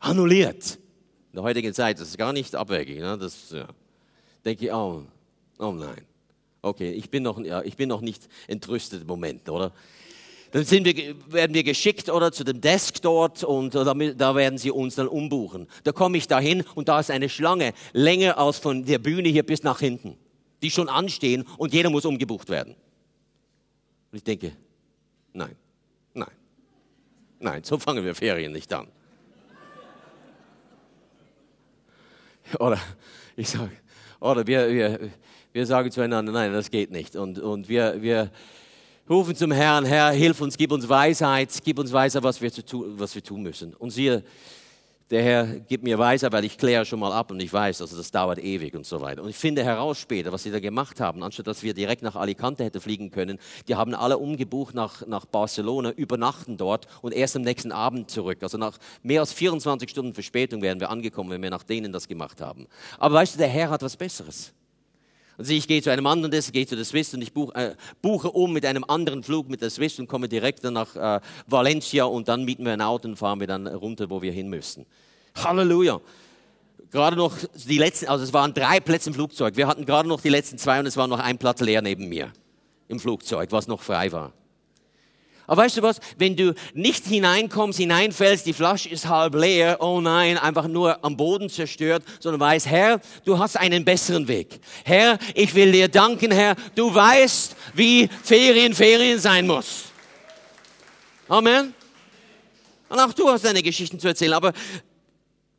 [0.00, 0.80] Annulliert.
[1.30, 2.98] In der heutigen Zeit, das ist gar nicht abwegig.
[2.98, 3.16] Ne?
[3.16, 3.68] Das ja.
[4.44, 5.04] denke ich, oh,
[5.60, 6.04] oh nein.
[6.60, 9.72] Okay, ich bin noch, ja, ich bin noch nicht entrüstet im Moment, oder?
[10.52, 14.70] Dann wir, werden wir geschickt oder zu dem Desk dort und da, da werden sie
[14.70, 15.66] uns dann umbuchen.
[15.84, 19.44] Da komme ich dahin und da ist eine Schlange länger als von der Bühne hier
[19.44, 20.18] bis nach hinten,
[20.62, 22.76] die schon anstehen und jeder muss umgebucht werden.
[24.10, 24.52] Und ich denke,
[25.32, 25.56] nein,
[26.12, 26.30] nein,
[27.40, 28.88] nein, so fangen wir Ferien nicht an.
[32.58, 32.78] Oder
[33.36, 33.72] ich sage,
[34.20, 35.10] oder wir, wir,
[35.52, 37.16] wir sagen zueinander, nein, das geht nicht.
[37.16, 38.30] Und, und wir, wir,
[39.08, 42.64] rufen zum Herrn, Herr, hilf uns, gib uns Weisheit, gib uns Weisheit, was wir, zu
[42.64, 43.74] tun, was wir tun müssen.
[43.74, 44.22] Und siehe,
[45.12, 47.96] der Herr gibt mir Weisheit, weil ich kläre schon mal ab und ich weiß, also
[47.96, 49.22] das dauert ewig und so weiter.
[49.22, 52.16] Und ich finde heraus später, was sie da gemacht haben, anstatt dass wir direkt nach
[52.16, 53.38] Alicante hätten fliegen können,
[53.68, 58.38] die haben alle umgebucht nach, nach Barcelona, übernachten dort und erst am nächsten Abend zurück.
[58.42, 62.08] Also nach mehr als 24 Stunden Verspätung wären wir angekommen, wenn wir nach denen das
[62.08, 62.66] gemacht haben.
[62.98, 64.54] Aber weißt du, der Herr hat was Besseres.
[65.38, 67.74] Also ich gehe zu einem anderen Desk, gehe zu der Swiss und ich buche, äh,
[68.00, 71.20] buche um mit einem anderen Flug mit der Swiss und komme direkt dann nach äh,
[71.46, 74.48] Valencia und dann mieten wir ein Auto und fahren wir dann runter, wo wir hin
[74.48, 74.86] müssen.
[75.34, 76.00] Halleluja.
[76.90, 77.34] Gerade noch
[77.66, 79.56] die letzten, also es waren drei Plätze im Flugzeug.
[79.56, 82.08] Wir hatten gerade noch die letzten zwei und es war noch ein Platz leer neben
[82.08, 82.30] mir
[82.88, 84.34] im Flugzeug, was noch frei war.
[85.46, 90.00] Aber weißt du was, wenn du nicht hineinkommst, hineinfällst, die Flasche ist halb leer, oh
[90.00, 94.60] nein, einfach nur am Boden zerstört, sondern weißt, Herr, du hast einen besseren Weg.
[94.84, 99.84] Herr, ich will dir danken, Herr, du weißt, wie Ferien Ferien sein muss.
[101.28, 101.74] Amen.
[102.88, 104.52] Und auch du hast deine Geschichten zu erzählen, aber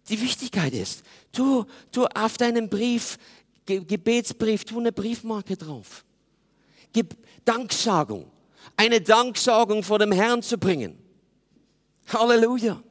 [0.07, 3.17] die Wichtigkeit ist, tu, tu auf deinem Brief,
[3.65, 6.05] Gebetsbrief, tu eine Briefmarke drauf.
[6.91, 8.32] Gib Danksagung
[8.77, 10.97] eine Danksagung vor dem Herrn zu bringen.
[12.07, 12.81] Halleluja.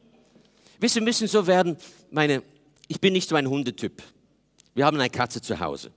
[0.78, 1.76] Wir müssen so werden,
[2.10, 2.42] meine,
[2.88, 4.02] ich bin nicht so ein Hundetyp.
[4.74, 5.92] Wir haben eine Katze zu Hause.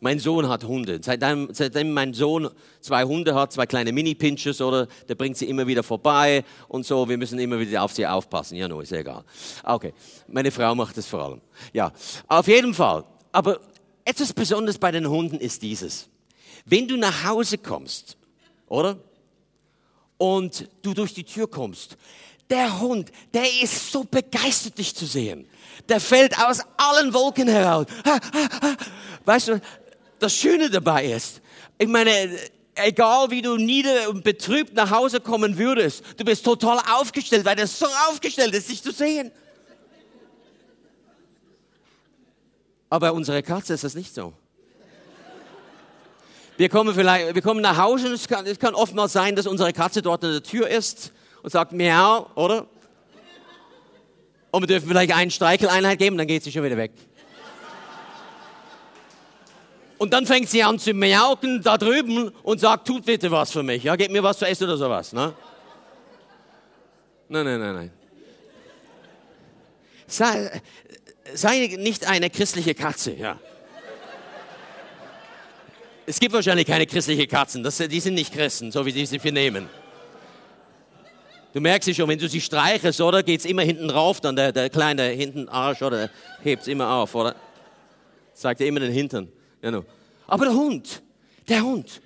[0.00, 1.00] Mein Sohn hat Hunde.
[1.02, 5.66] Seitdem, seitdem mein Sohn zwei Hunde hat, zwei kleine Mini-Pinches, oder, der bringt sie immer
[5.66, 7.08] wieder vorbei und so.
[7.08, 8.56] Wir müssen immer wieder auf sie aufpassen.
[8.56, 9.24] Ja, no, ist egal.
[9.62, 9.94] Okay.
[10.28, 11.40] Meine Frau macht das vor allem.
[11.72, 11.90] Ja.
[12.28, 13.04] Auf jeden Fall.
[13.32, 13.60] Aber
[14.04, 16.10] etwas Besonderes bei den Hunden ist dieses.
[16.66, 18.18] Wenn du nach Hause kommst
[18.74, 18.98] oder?
[20.18, 21.96] Und du durch die Tür kommst.
[22.50, 25.46] Der Hund, der ist so begeistert, dich zu sehen.
[25.88, 27.86] Der fällt aus allen Wolken heraus.
[29.24, 29.60] Weißt du,
[30.18, 31.40] das Schöne dabei ist,
[31.78, 32.38] ich meine,
[32.74, 37.58] egal wie du nieder und betrübt nach Hause kommen würdest, du bist total aufgestellt, weil
[37.58, 39.30] er so aufgestellt ist, dich zu sehen.
[42.90, 44.32] Aber bei unserer Katze ist das nicht so.
[46.56, 49.46] Wir kommen vielleicht, wir kommen nach Hause und es kann, es kann oftmals sein, dass
[49.46, 51.12] unsere Katze dort an der Tür ist
[51.42, 52.66] und sagt Miau, oder?
[54.52, 56.92] Und wir dürfen vielleicht einen Streicheleinheit geben, dann geht sie schon wieder weg.
[59.98, 63.62] Und dann fängt sie an zu miauken da drüben und sagt, tut bitte was für
[63.62, 65.32] mich, ja, gebt mir was zu essen oder sowas, ne?
[67.28, 67.90] Nein, nein, nein, nein.
[70.06, 70.62] Sei,
[71.34, 73.40] sei nicht eine christliche Katze, ja.
[76.06, 79.68] Es gibt wahrscheinlich keine christliche Katzen, das, die sind nicht Christen, so wie sie vernehmen.
[81.54, 84.52] Du merkst es schon, wenn du sie streichelst, oder, geht's immer hinten rauf, dann der,
[84.52, 86.10] der kleine hinten Arsch, oder,
[86.42, 87.36] hebt's immer auf, oder?
[88.34, 89.28] Zeigt dir immer den Hintern.
[89.62, 89.84] Genau.
[90.26, 91.02] Aber der Hund,
[91.48, 92.02] der Hund,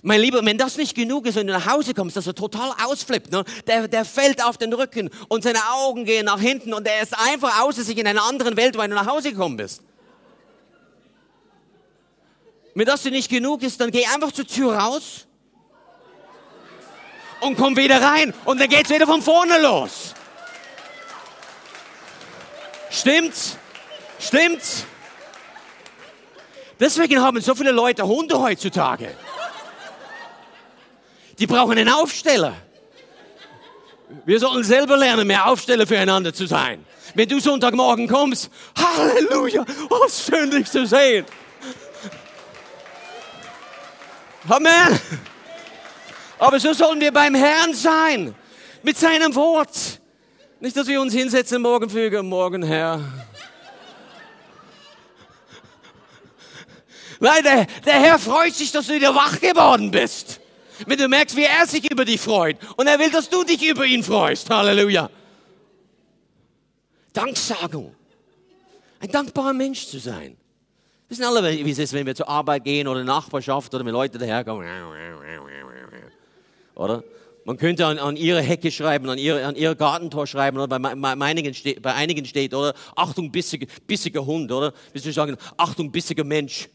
[0.00, 2.72] mein Lieber, wenn das nicht genug ist, wenn du nach Hause kommst, dass er total
[2.84, 3.44] ausflippt, ne?
[3.66, 7.14] der, der fällt auf den Rücken und seine Augen gehen nach hinten und er ist
[7.18, 9.82] einfach außer sich in einer anderen Welt, weil du nach Hause gekommen bist.
[12.74, 15.26] Wenn das dir nicht genug ist, dann geh einfach zur Tür raus
[17.40, 20.14] und komm wieder rein und dann geht's wieder von vorne los.
[22.90, 23.56] Stimmt's?
[24.18, 24.84] Stimmt's?
[26.80, 29.16] Deswegen haben so viele Leute Hunde heutzutage.
[31.38, 32.54] Die brauchen einen Aufsteller.
[34.24, 36.84] Wir sollten selber lernen, mehr Aufsteller füreinander zu sein.
[37.14, 41.24] Wenn du Sonntagmorgen kommst, Halleluja, oh, schön dich zu sehen.
[44.48, 45.00] Amen.
[46.38, 48.34] Aber so sollen wir beim Herrn sein,
[48.82, 50.00] mit seinem Wort.
[50.60, 53.00] Nicht, dass wir uns hinsetzen morgen früh, morgen Herr.
[57.20, 60.40] Weil der, der Herr freut sich, dass du wieder wach geworden bist.
[60.86, 62.58] Wenn du merkst, wie er sich über dich freut.
[62.76, 64.50] Und er will, dass du dich über ihn freust.
[64.50, 65.08] Halleluja.
[67.12, 67.94] Danksagung.
[69.00, 70.36] Ein dankbarer Mensch zu sein.
[71.14, 74.18] Wissen alle, wie es ist, wenn wir zur Arbeit gehen oder Nachbarschaft oder wenn Leute
[74.18, 74.66] daherkommen.
[76.74, 77.04] Oder?
[77.44, 80.96] Man könnte an, an ihre Hecke schreiben, an, ihre, an ihr Gartentor schreiben, oder bei,
[80.96, 82.74] bei, einigen, steht, bei einigen steht, oder?
[82.96, 84.72] Achtung, bissiger, bissiger Hund, oder?
[84.92, 86.68] Bis wir sagen, Achtung, bissiger Mensch.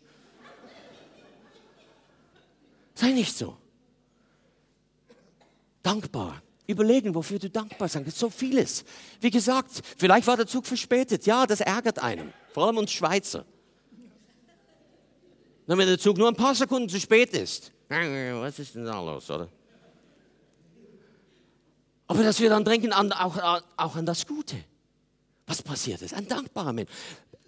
[2.95, 3.57] Sei nicht so.
[5.83, 6.41] Dankbar.
[6.65, 8.19] Überlegen, wofür du dankbar sein kannst.
[8.19, 8.85] So vieles.
[9.19, 11.25] Wie gesagt, vielleicht war der Zug verspätet.
[11.25, 12.31] Ja, das ärgert einen.
[12.53, 13.45] Vor allem uns Schweizer.
[15.77, 17.71] Wenn der Zug nur ein paar Sekunden zu spät ist.
[17.89, 19.47] Was ist denn da los, oder?
[22.07, 24.55] Aber dass wir dann denken an, auch, auch an das Gute.
[25.45, 26.13] Was passiert ist?
[26.13, 26.89] Ein dankbarer Mensch.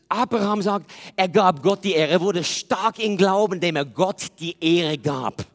[0.08, 4.28] Abraham sagt, er gab Gott die Ehre, er wurde stark im Glauben, dem er Gott
[4.40, 5.46] die Ehre gab.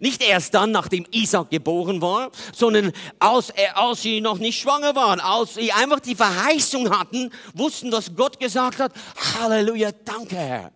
[0.00, 4.96] Nicht erst dann, nachdem Isaac geboren war, sondern als, er, als sie noch nicht schwanger
[4.96, 8.92] waren, als sie einfach die Verheißung hatten, wussten, dass Gott gesagt hat,
[9.38, 10.72] Halleluja, danke Herr.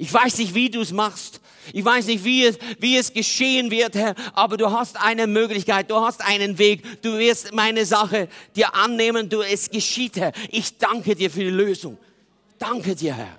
[0.00, 1.42] Ich weiß nicht, wie du es machst.
[1.74, 5.90] Ich weiß nicht, wie es, wie es geschehen wird, Herr, aber du hast eine Möglichkeit,
[5.90, 7.02] du hast einen Weg.
[7.02, 10.32] Du wirst meine Sache dir annehmen, du, es geschieht, Herr.
[10.50, 11.98] Ich danke dir für die Lösung.
[12.58, 13.36] Danke dir, Herr.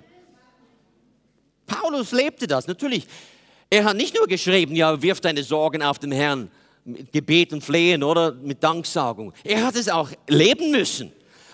[1.66, 3.08] Paulus lebte das, natürlich.
[3.68, 6.48] Er hat nicht nur geschrieben, ja, wirf deine Sorgen auf den Herrn
[6.84, 9.32] mit Gebet und Flehen oder mit Danksagung.
[9.42, 11.12] Er hat es auch leben müssen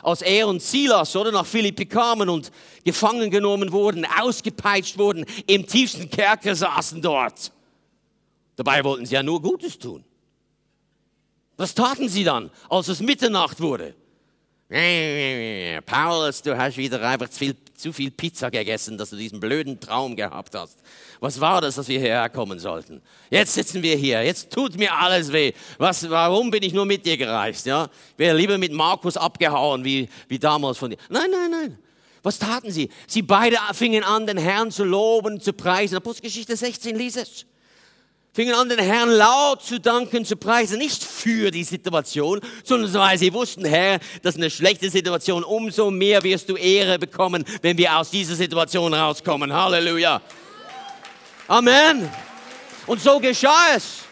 [0.09, 2.51] als er und Silas oder nach Philippi kamen und
[2.83, 7.53] gefangen genommen wurden, ausgepeitscht wurden, im tiefsten Kerker saßen dort.
[8.57, 10.03] Dabei wollten sie ja nur Gutes tun.
[11.59, 13.95] Was taten sie dann, als es Mitternacht wurde?
[15.85, 19.81] Paulus, du hast wieder einfach zu viel, zu viel Pizza gegessen, dass du diesen blöden
[19.81, 20.79] Traum gehabt hast.
[21.21, 23.01] Was war das, dass wir hierher kommen sollten?
[23.31, 25.53] Jetzt sitzen wir hier, jetzt tut mir alles weh.
[25.79, 27.67] Was, warum bin ich nur mit dir gereist?
[27.67, 27.89] Ja?
[28.17, 30.99] Wäre lieber mit Markus abgehauen, wie, wie damals von dir.
[31.09, 31.79] Nein, nein, nein.
[32.23, 32.91] Was taten sie?
[33.07, 35.97] Sie beide fingen an, den Herrn zu loben, zu preisen.
[35.97, 37.47] Apostelgeschichte 16, lies es
[38.39, 43.19] fingen an, den Herrn laut zu danken, zu preisen, nicht für die Situation, sondern weil
[43.19, 47.77] sie wussten, Herr, das ist eine schlechte Situation, umso mehr wirst du Ehre bekommen, wenn
[47.77, 49.53] wir aus dieser Situation rauskommen.
[49.53, 50.23] Halleluja.
[51.49, 52.09] Amen.
[52.87, 54.05] Und so geschah es.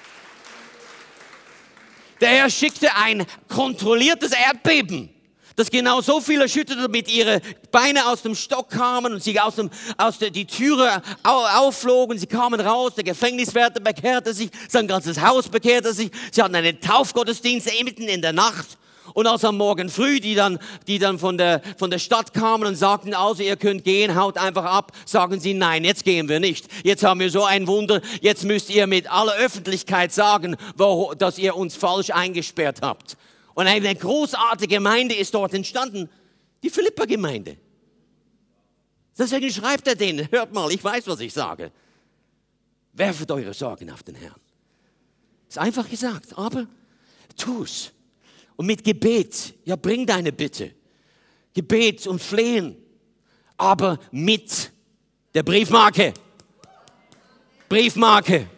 [2.21, 5.16] Der Herr schickte ein kontrolliertes Erdbeben
[5.57, 7.41] dass genau so viele erschüttert, damit ihre
[7.73, 12.19] Beine aus dem Stock kamen und sie aus, dem, aus der die Türe aufflogen.
[12.19, 16.11] Sie kamen raus, der Gefängniswärter bekehrte sich, sein ganzes Haus bekehrte sich.
[16.31, 18.79] Sie hatten einen Taufgottesdienst mitten in der Nacht.
[19.15, 22.67] Und als am Morgen früh, die dann, die dann von der, von der Stadt kamen
[22.67, 26.41] und sagten, also ihr könnt gehen, haut einfach ab, sagen sie, nein, jetzt gehen wir
[26.41, 26.67] nicht.
[26.83, 31.39] Jetzt haben wir so ein Wunder, jetzt müsst ihr mit aller Öffentlichkeit sagen, wo, dass
[31.39, 33.17] ihr uns falsch eingesperrt habt.
[33.57, 36.11] Und eine großartige Gemeinde ist dort entstanden,
[36.63, 37.57] die Philippa-Gemeinde.
[39.19, 41.73] Deswegen schreibt er denen, hört mal, ich weiß, was ich sage.
[42.93, 44.39] Werfet eure Sorgen auf den Herrn.
[45.49, 46.67] Ist einfach gesagt, aber
[47.35, 47.93] tu's.
[48.57, 50.75] Und mit Gebet, ja, bring deine Bitte.
[51.55, 52.77] Gebet und Flehen,
[53.57, 54.71] aber mit
[55.33, 56.13] der Briefmarke.
[57.71, 58.51] Briefmarke.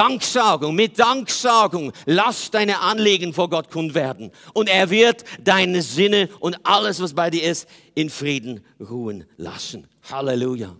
[0.00, 4.30] Danksagung, mit Danksagung, lass deine Anliegen vor Gott kund werden.
[4.54, 9.86] Und er wird deine Sinne und alles, was bei dir ist, in Frieden ruhen lassen.
[10.10, 10.74] Halleluja.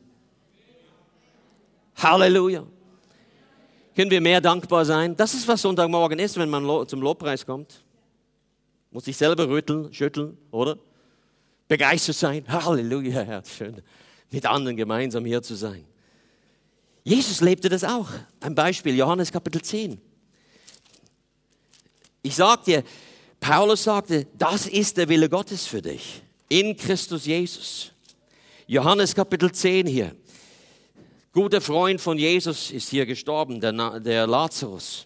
[1.97, 2.67] Halleluja.
[3.95, 5.15] Können wir mehr dankbar sein?
[5.15, 7.85] Das ist, was Sonntagmorgen ist, wenn man zum Lobpreis kommt.
[8.91, 10.79] Muss sich selber rütteln, schütteln, oder?
[11.69, 12.45] Begeistert sein.
[12.49, 13.43] Halleluja, Herr.
[13.45, 13.83] Schön,
[14.31, 15.85] mit anderen gemeinsam hier zu sein.
[17.11, 18.07] Jesus lebte das auch.
[18.39, 20.01] Ein Beispiel, Johannes Kapitel 10.
[22.23, 22.85] Ich sag dir,
[23.41, 26.23] Paulus sagte, das ist der Wille Gottes für dich.
[26.49, 27.91] In Christus Jesus.
[28.69, 30.15] Johannes Kapitel 10 hier.
[31.33, 35.05] Guter Freund von Jesus ist hier gestorben, der, der Lazarus.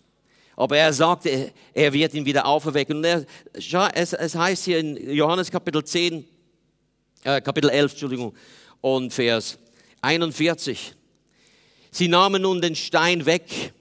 [0.56, 2.98] Aber er sagte, er wird ihn wieder auferwecken.
[2.98, 3.24] Und er,
[3.94, 6.22] es, es heißt hier in Johannes Kapitel 10,
[7.22, 8.34] äh, Kapitel 11, Entschuldigung,
[8.82, 9.56] und Vers
[10.02, 10.96] 41.
[11.94, 13.72] Sie nahmen nun den Stein weg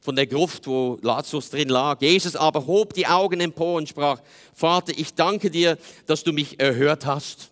[0.00, 2.00] von der Gruft, wo Lazarus drin lag.
[2.00, 4.22] Jesus aber hob die Augen empor und sprach,
[4.54, 5.76] Vater, ich danke dir,
[6.06, 7.50] dass du mich erhört hast.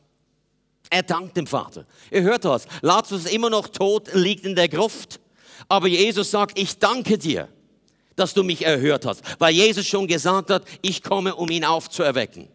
[0.89, 1.85] Er dankt dem Vater.
[2.11, 2.67] Er hört was.
[2.81, 5.21] Lazarus ist immer noch tot, liegt in der Gruft.
[5.69, 7.49] Aber Jesus sagt, ich danke dir,
[8.15, 9.23] dass du mich erhört hast.
[9.39, 12.49] Weil Jesus schon gesagt hat, ich komme, um ihn aufzuerwecken.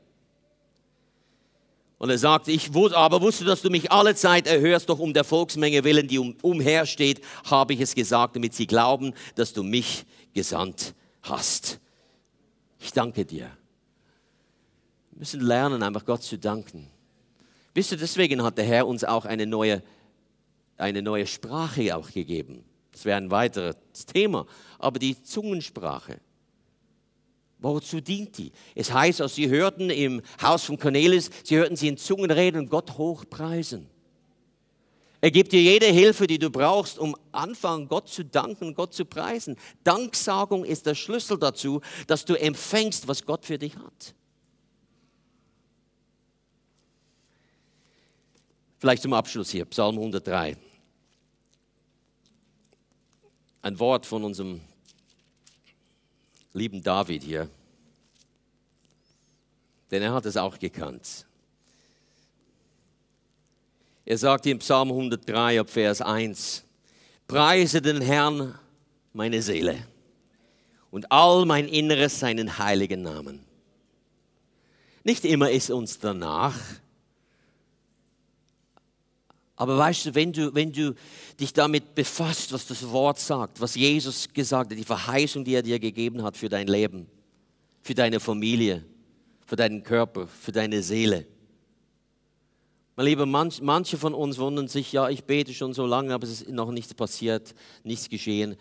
[2.01, 5.13] Und er sagt, ich wusste, aber wusste, dass du mich alle Zeit erhörst, doch um
[5.13, 9.61] der Volksmenge willen, die um, umhersteht, habe ich es gesagt, damit sie glauben, dass du
[9.61, 11.79] mich gesandt hast.
[12.79, 13.51] Ich danke dir.
[15.11, 16.87] Wir müssen lernen, einfach Gott zu danken.
[17.75, 19.83] Wisst ihr, deswegen hat der Herr uns auch eine neue,
[20.77, 22.65] eine neue Sprache auch gegeben.
[22.93, 23.75] Das wäre ein weiteres
[24.11, 24.47] Thema.
[24.79, 26.19] Aber die Zungensprache.
[27.62, 28.51] Wozu dient die?
[28.74, 32.57] Es heißt, als sie hörten im Haus von Cornelis, sie hörten sie in Zungen reden
[32.57, 33.88] und Gott hochpreisen.
[35.24, 39.05] Er gibt dir jede Hilfe, die du brauchst, um anfangen, Gott zu danken Gott zu
[39.05, 39.55] preisen.
[39.84, 44.16] Danksagung ist der Schlüssel dazu, dass du empfängst, was Gott für dich hat.
[48.80, 50.57] Vielleicht zum Abschluss hier, Psalm 103.
[53.62, 54.62] Ein Wort von unserem
[56.53, 57.49] lieben David hier,
[59.89, 61.25] denn er hat es auch gekannt.
[64.05, 66.63] Er sagt in Psalm 103 ab Vers 1,
[67.27, 68.57] Preise den Herrn
[69.13, 69.87] meine Seele
[70.89, 73.45] und all mein Inneres seinen heiligen Namen.
[75.03, 76.59] Nicht immer ist uns danach,
[79.62, 80.95] aber weißt du, wenn du, wenn du
[81.39, 85.62] dich damit befasst, was das Wort sagt, was Jesus gesagt hat, die Verheißung, die er
[85.62, 87.05] dir gegeben hat für dein Leben,
[87.84, 88.84] für deine Familie,
[89.45, 91.28] für deinen Körper, für deine Seele.
[92.95, 96.24] Mein Lieber, manch, manche von uns wundern sich, ja, ich bete schon so lange, aber
[96.24, 97.53] es ist noch nichts passiert,
[97.84, 98.55] nichts geschehen.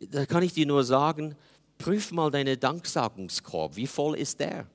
[0.00, 1.36] Da kann ich dir nur sagen,
[1.76, 3.76] prüf mal deinen Danksagungskorb.
[3.76, 4.66] Wie voll ist der?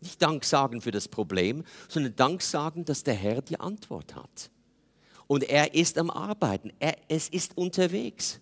[0.00, 4.50] Nicht Dank sagen für das Problem, sondern Dank sagen, dass der Herr die Antwort hat.
[5.26, 8.40] Und er ist am Arbeiten, er, es ist unterwegs.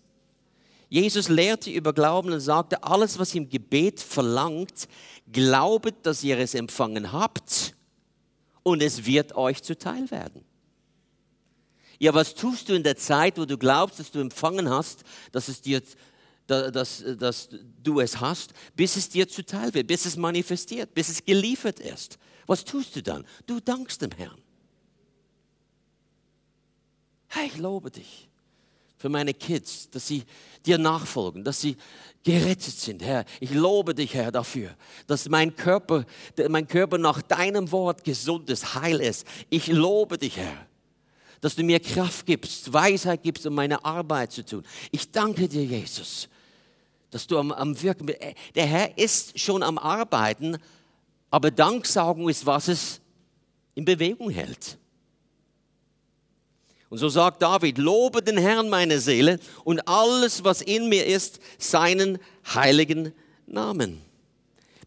[0.90, 4.86] Jesus lehrte über Glauben und sagte, alles, was im Gebet verlangt,
[5.32, 7.74] glaubet, dass ihr es empfangen habt
[8.62, 10.44] und es wird euch zuteil werden.
[11.98, 15.48] Ja, was tust du in der Zeit, wo du glaubst, dass du empfangen hast, dass
[15.48, 15.80] es dir
[16.46, 17.48] dass, dass
[17.82, 22.18] du es hast, bis es dir zuteil wird, bis es manifestiert, bis es geliefert ist.
[22.46, 23.24] Was tust du dann?
[23.46, 24.38] Du dankst dem Herrn.
[27.28, 28.28] Herr, ich lobe dich
[28.96, 30.24] für meine Kids, dass sie
[30.64, 31.76] dir nachfolgen, dass sie
[32.22, 33.24] gerettet sind, Herr.
[33.40, 34.74] Ich lobe dich, Herr, dafür,
[35.06, 36.06] dass mein Körper,
[36.48, 39.26] mein Körper nach deinem Wort gesund ist, heil ist.
[39.50, 40.66] Ich lobe dich, Herr,
[41.40, 44.64] dass du mir Kraft gibst, Weisheit gibst, um meine Arbeit zu tun.
[44.90, 46.28] Ich danke dir, Jesus,
[47.14, 48.20] dass du am, am Wirken bist.
[48.20, 50.58] Äh, der Herr ist schon am Arbeiten,
[51.30, 53.00] aber Danksagung ist, was es
[53.76, 54.78] in Bewegung hält.
[56.88, 61.38] Und so sagt David, lobe den Herrn meine Seele und alles, was in mir ist,
[61.56, 62.18] seinen
[62.52, 63.12] heiligen
[63.46, 64.02] Namen.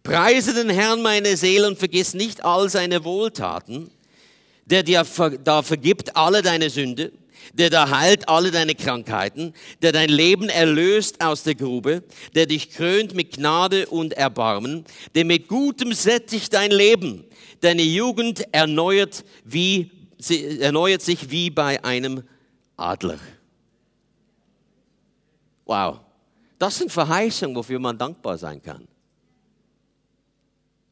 [0.03, 3.89] Preise den Herrn meine Seele und vergiss nicht all seine Wohltaten,
[4.65, 5.05] der dir
[5.45, 7.13] da vergibt alle deine Sünde
[7.53, 12.03] der da heilt alle deine Krankheiten, der dein Leben erlöst aus der Grube,
[12.35, 14.85] der dich krönt mit Gnade und Erbarmen,
[15.15, 17.25] der mit Gutem sättigt dein Leben,
[17.61, 19.91] deine Jugend erneuert, wie,
[20.59, 22.23] erneuert sich wie bei einem
[22.75, 23.19] Adler.
[25.65, 25.99] Wow,
[26.59, 28.87] das sind Verheißungen, wofür man dankbar sein kann.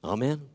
[0.01, 0.54] Amen.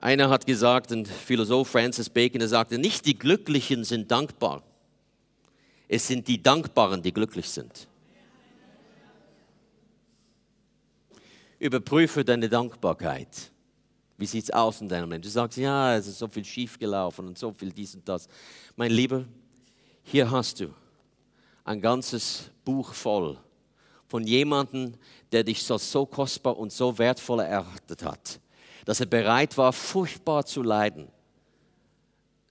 [0.00, 4.62] Einer hat gesagt, ein Philosoph Francis Bacon, er sagte, nicht die Glücklichen sind dankbar,
[5.88, 7.88] es sind die Dankbaren, die glücklich sind.
[11.58, 13.50] Überprüfe deine Dankbarkeit.
[14.16, 15.22] Wie sieht es aus in deinem Leben?
[15.22, 18.28] Du sagst, ja, es ist so viel schiefgelaufen und so viel dies und das.
[18.76, 19.24] Mein Lieber,
[20.04, 20.72] hier hast du
[21.64, 23.38] ein ganzes Buch voll
[24.06, 24.94] von jemandem,
[25.32, 28.40] der dich so, so kostbar und so wertvoll erachtet hat
[28.88, 31.08] dass er bereit war, furchtbar zu leiden,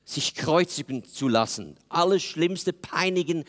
[0.06, 3.44] sich kreuzigen zu lassen, alles schlimmste Peinigen,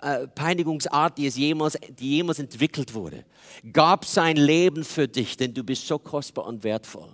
[0.00, 3.26] äh, Peinigungsart, die, es jemals, die jemals entwickelt wurde,
[3.74, 7.12] gab sein Leben für dich, denn du bist so kostbar und wertvoll,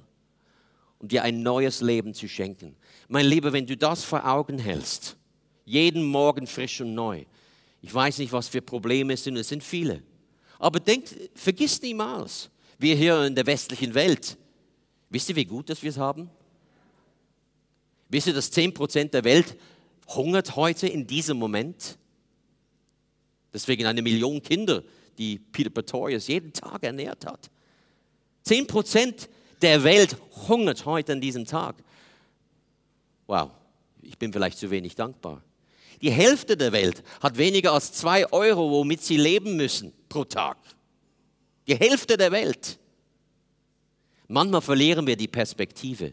[1.01, 2.77] um dir ein neues Leben zu schenken.
[3.09, 5.17] Mein Lieber, wenn du das vor Augen hältst,
[5.65, 7.25] jeden Morgen frisch und neu,
[7.83, 10.05] ich weiß nicht, was für Probleme es sind, es sind viele,
[10.61, 12.49] aber denk, vergiss niemals,
[12.79, 14.39] wir hier in der westlichen Welt,
[15.11, 16.31] Wisst ihr, wie gut das wir es haben?
[18.09, 19.57] Wisst ihr, dass 10% der Welt
[20.09, 21.99] hungert heute in diesem Moment?
[23.53, 24.83] Deswegen eine Million Kinder,
[25.19, 27.51] die Peter Pretorius jeden Tag ernährt hat.
[28.47, 29.29] 10%
[29.63, 30.17] der Welt
[30.49, 31.77] hungert heute an diesem Tag.
[33.27, 33.51] Wow,
[34.03, 35.43] ich bin vielleicht zu wenig dankbar.
[36.03, 40.59] Die Hälfte der Welt hat weniger als zwei Euro, womit sie leben müssen pro Tag.
[41.67, 42.79] Die Hälfte der Welt.
[44.29, 46.13] Manchmal verlieren wir die Perspektive.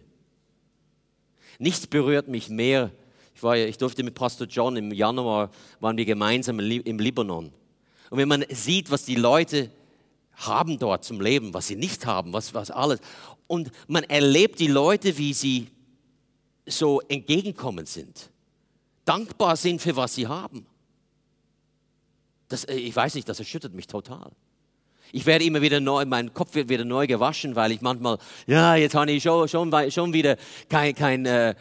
[1.59, 2.91] Nichts berührt mich mehr.
[3.35, 5.49] Ich, war, ich durfte mit Pastor John im Januar,
[5.79, 7.51] waren wir gemeinsam im Libanon.
[8.09, 9.71] Und wenn man sieht, was die Leute
[10.35, 12.99] haben dort zum Leben, was sie nicht haben, was, was alles.
[13.47, 15.67] Und man erlebt die Leute, wie sie
[16.65, 18.29] so entgegenkommend sind,
[19.05, 20.65] dankbar sind für was sie haben.
[22.47, 24.31] Das, äh, ich weiß nicht, das erschüttert mich total.
[25.15, 28.75] Ich werde immer wieder neu, mein Kopf wird wieder neu gewaschen, weil ich manchmal, ja,
[28.75, 30.37] jetzt habe ich schon, schon, schon wieder
[30.69, 31.53] kein, kein, äh,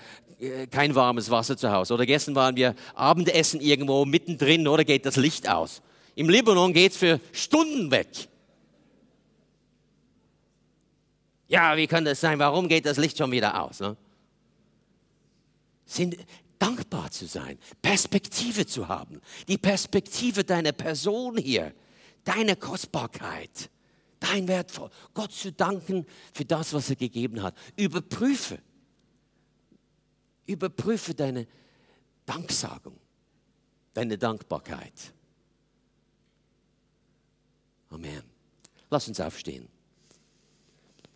[0.70, 1.92] kein warmes Wasser zu Hause.
[1.92, 5.82] Oder gestern waren wir Abendessen irgendwo mittendrin, oder geht das Licht aus.
[6.14, 8.08] Im Libanon geht es für Stunden weg.
[11.46, 12.38] Ja, wie kann das sein?
[12.38, 13.80] Warum geht das Licht schon wieder aus?
[13.80, 13.98] Ne?
[15.84, 16.16] Sind
[16.58, 21.74] dankbar zu sein, Perspektive zu haben, die Perspektive deiner Person hier,
[22.24, 23.70] deine Kostbarkeit,
[24.20, 27.56] dein Wertvoll, Gott zu danken für das, was er gegeben hat.
[27.76, 28.58] Überprüfe,
[30.46, 31.46] überprüfe deine
[32.26, 32.98] Danksagung,
[33.94, 35.12] deine Dankbarkeit.
[37.90, 38.22] Amen.
[38.90, 39.68] Lass uns aufstehen.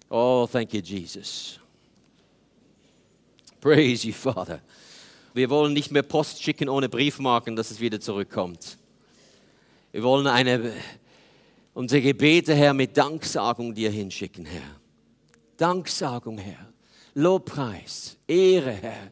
[0.09, 1.59] Oh, thank you, Jesus.
[3.61, 4.61] Praise you, Father.
[5.35, 8.79] Wir wollen nicht mehr Post schicken ohne Briefmarken, dass es wieder zurückkommt.
[9.97, 10.75] Wir wollen eine,
[11.73, 14.79] unsere Gebete, Herr, mit Danksagung dir hinschicken, Herr.
[15.57, 16.69] Danksagung, Herr.
[17.15, 19.11] Lobpreis, Ehre, Herr.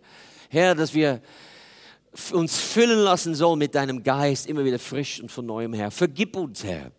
[0.50, 1.22] Herr, dass wir
[2.32, 5.90] uns füllen lassen sollen mit deinem Geist, immer wieder frisch und von neuem, Herr.
[5.90, 6.92] Vergib uns, Herr,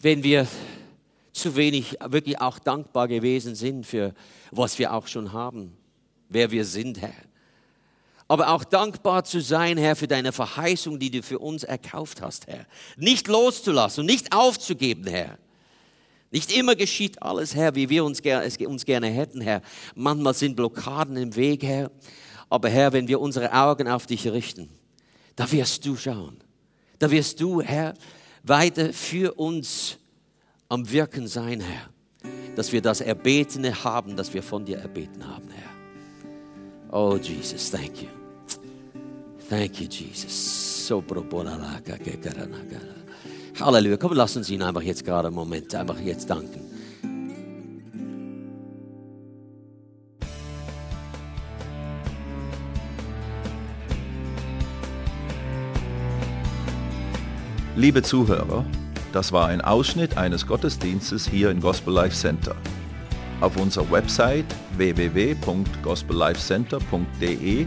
[0.00, 0.48] wenn wir
[1.34, 4.14] zu wenig wirklich auch dankbar gewesen sind für
[4.50, 5.76] was wir auch schon haben,
[6.30, 7.12] wer wir sind, Herr.
[8.32, 12.46] Aber auch dankbar zu sein, Herr, für deine Verheißung, die du für uns erkauft hast,
[12.46, 12.64] Herr.
[12.96, 15.36] Nicht loszulassen nicht aufzugeben, Herr.
[16.30, 19.60] Nicht immer geschieht alles, Herr, wie wir uns, es uns gerne hätten, Herr.
[19.94, 21.90] Manchmal sind Blockaden im Weg, Herr.
[22.48, 24.70] Aber Herr, wenn wir unsere Augen auf dich richten,
[25.36, 26.38] da wirst du schauen.
[26.98, 27.92] Da wirst du, Herr,
[28.44, 29.98] weiter für uns
[30.70, 31.90] am Wirken sein, Herr.
[32.56, 36.98] Dass wir das Erbetene haben, das wir von dir erbeten haben, Herr.
[36.98, 38.21] Oh, Jesus, thank you.
[39.52, 40.86] Thank you, Jesus.
[40.86, 41.02] So
[43.60, 43.98] Halleluja.
[43.98, 46.62] Komm, lass uns ihn einfach jetzt gerade einen Moment, einfach jetzt danken.
[57.76, 58.64] Liebe Zuhörer,
[59.12, 62.56] das war ein Ausschnitt eines Gottesdienstes hier im Gospel Life Center.
[63.42, 64.46] Auf unserer Website
[64.78, 67.66] www.gospellifecenter.de